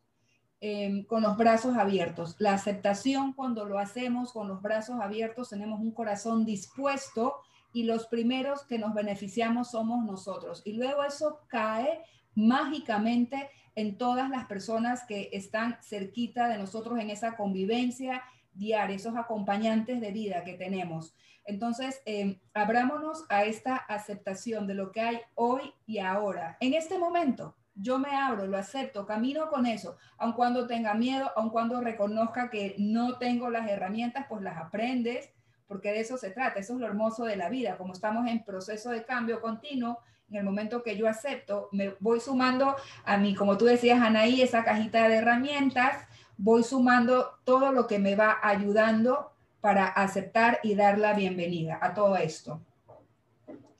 em, 0.61 1.03
con 1.03 1.23
los 1.23 1.35
brazos 1.37 1.75
abiertos. 1.77 2.35
La 2.39 2.53
aceptación 2.53 3.33
cuando 3.33 3.65
lo 3.65 3.77
hacemos 3.77 4.31
con 4.31 4.47
los 4.47 4.61
brazos 4.61 4.99
abiertos, 5.01 5.49
tenemos 5.49 5.81
un 5.81 5.91
corazón 5.91 6.45
dispuesto 6.45 7.35
y 7.73 7.83
los 7.83 8.07
primeros 8.07 8.63
que 8.63 8.79
nos 8.79 8.93
beneficiamos 8.93 9.71
somos 9.71 10.05
nosotros. 10.05 10.61
Y 10.63 10.73
luego 10.73 11.03
eso 11.03 11.41
cae 11.47 12.01
mágicamente 12.35 13.49
en 13.75 13.97
todas 13.97 14.29
las 14.29 14.45
personas 14.45 15.03
que 15.05 15.29
están 15.33 15.77
cerquita 15.81 16.47
de 16.47 16.57
nosotros 16.57 16.99
en 16.99 17.09
esa 17.09 17.35
convivencia 17.35 18.23
diaria, 18.53 18.95
esos 18.95 19.15
acompañantes 19.15 19.99
de 19.99 20.11
vida 20.11 20.43
que 20.43 20.53
tenemos. 20.53 21.15
Entonces, 21.43 22.01
eh, 22.05 22.39
abrámonos 22.53 23.25
a 23.29 23.43
esta 23.43 23.75
aceptación 23.75 24.65
de 24.65 24.73
lo 24.73 24.91
que 24.91 25.01
hay 25.01 25.19
hoy 25.35 25.73
y 25.85 25.99
ahora. 25.99 26.57
En 26.59 26.73
este 26.73 26.97
momento, 26.97 27.55
yo 27.75 27.99
me 27.99 28.15
abro, 28.15 28.47
lo 28.47 28.57
acepto, 28.57 29.05
camino 29.05 29.49
con 29.49 29.65
eso, 29.65 29.97
aun 30.17 30.31
cuando 30.33 30.65
tenga 30.65 30.93
miedo, 30.93 31.29
aun 31.35 31.49
cuando 31.49 31.81
reconozca 31.81 32.49
que 32.49 32.75
no 32.79 33.17
tengo 33.17 33.49
las 33.49 33.69
herramientas, 33.69 34.25
pues 34.29 34.41
las 34.41 34.57
aprendes, 34.57 35.29
porque 35.67 35.91
de 35.91 35.99
eso 35.99 36.17
se 36.17 36.31
trata, 36.31 36.59
eso 36.59 36.73
es 36.73 36.79
lo 36.79 36.87
hermoso 36.87 37.25
de 37.25 37.35
la 37.35 37.49
vida, 37.49 37.77
como 37.77 37.93
estamos 37.93 38.27
en 38.27 38.43
proceso 38.43 38.89
de 38.91 39.03
cambio 39.03 39.41
continuo, 39.41 39.99
en 40.29 40.37
el 40.37 40.43
momento 40.43 40.83
que 40.83 40.97
yo 40.97 41.07
acepto, 41.07 41.69
me 41.71 41.95
voy 41.99 42.19
sumando 42.19 42.75
a 43.03 43.17
mí, 43.17 43.35
como 43.35 43.57
tú 43.57 43.65
decías, 43.65 44.01
Anaí, 44.01 44.41
esa 44.41 44.63
cajita 44.63 45.07
de 45.07 45.17
herramientas, 45.17 46.07
voy 46.37 46.63
sumando 46.63 47.39
todo 47.43 47.71
lo 47.71 47.87
que 47.87 47.99
me 47.99 48.15
va 48.15 48.39
ayudando 48.41 49.31
para 49.61 49.85
aceptar 49.85 50.59
y 50.63 50.75
dar 50.75 50.97
la 50.97 51.13
bienvenida 51.13 51.79
a 51.81 51.93
todo 51.93 52.17
esto. 52.17 52.61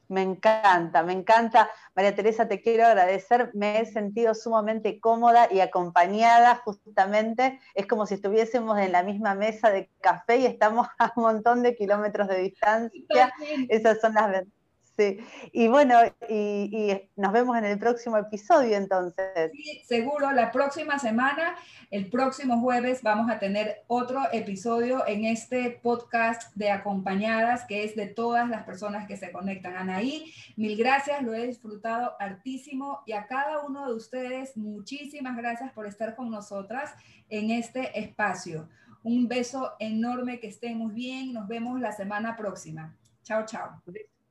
Me 0.08 0.22
encanta, 0.22 1.02
me 1.02 1.14
encanta. 1.14 1.70
María 1.96 2.16
Teresa, 2.16 2.48
te 2.48 2.62
quiero 2.62 2.86
agradecer. 2.86 3.50
Me 3.56 3.80
he 3.80 3.86
sentido 3.88 4.36
sumamente 4.36 5.00
cómoda 5.00 5.52
y 5.52 5.62
acompañada 5.62 6.58
justamente. 6.58 7.60
Es 7.74 7.88
como 7.88 8.06
si 8.06 8.14
estuviésemos 8.14 8.78
en 8.78 8.92
la 8.92 9.02
misma 9.02 9.34
mesa 9.34 9.72
de 9.72 9.90
café 10.02 10.38
y 10.38 10.46
estamos 10.46 10.88
a 11.00 11.12
un 11.16 11.24
montón 11.24 11.64
de 11.64 11.76
kilómetros 11.76 12.28
de 12.28 12.38
distancia. 12.38 13.34
Esas 13.68 14.00
son 14.00 14.14
las 14.14 14.30
ventajas 14.30 14.65
Sí, 14.98 15.20
y 15.52 15.68
bueno, 15.68 15.96
y, 16.30 17.02
nos 17.18 17.34
vemos 17.34 17.58
en 17.58 17.66
el 17.66 17.78
próximo 17.78 18.18
episodio 18.18 18.78
entonces. 18.78 19.52
Sí, 19.52 19.82
seguro, 19.86 20.32
la 20.32 20.54
próxima 20.54 21.00
semana, 21.00 21.56
el 21.92 22.10
próximo 22.10 22.62
jueves, 22.62 23.04
vamos 23.04 23.30
a 23.30 23.38
tener 23.38 23.84
otro 23.88 24.22
episodio 24.32 25.06
en 25.06 25.26
este 25.26 25.72
podcast 25.84 26.56
de 26.56 26.72
acompañadas, 26.72 27.66
que 27.66 27.84
es 27.84 27.96
de 27.96 28.08
todas 28.08 28.48
las 28.48 28.64
personas 28.64 29.06
que 29.06 29.18
se 29.18 29.34
conectan. 29.34 29.76
Anaí, 29.76 30.32
mil 30.56 30.78
gracias, 30.78 31.22
lo 31.24 31.34
he 31.34 31.48
disfrutado 31.48 32.14
hartísimo 32.20 33.02
y 33.06 33.12
a 33.12 33.28
cada 33.28 33.64
uno 33.64 33.88
de 33.88 33.96
ustedes, 33.96 34.56
muchísimas 34.56 35.36
gracias 35.36 35.74
por 35.74 35.88
estar 35.88 36.16
con 36.16 36.32
nosotras 36.32 36.94
en 37.28 37.52
este 37.52 38.00
espacio. 38.00 38.70
Un 39.04 39.28
beso 39.28 39.74
enorme, 39.80 40.40
que 40.40 40.48
estén 40.48 40.78
muy 40.78 40.94
bien, 40.94 41.34
nos 41.34 41.50
vemos 41.50 41.82
la 41.82 41.92
semana 41.92 42.38
próxima. 42.38 42.96
Chao, 43.24 43.46
chao 43.46 43.82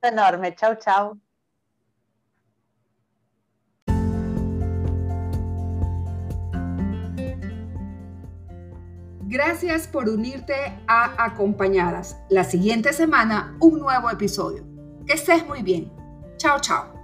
enorme. 0.05 0.55
Chau, 0.55 0.75
chau. 0.75 1.19
Gracias 9.27 9.87
por 9.87 10.07
unirte 10.07 10.53
a 10.87 11.25
Acompañadas. 11.25 12.17
La 12.29 12.43
siguiente 12.43 12.93
semana, 12.93 13.57
un 13.59 13.79
nuevo 13.79 14.09
episodio. 14.09 14.63
Que 15.05 15.13
estés 15.13 15.45
muy 15.45 15.61
bien. 15.61 15.91
Chao, 16.37 16.59
chao. 16.59 16.94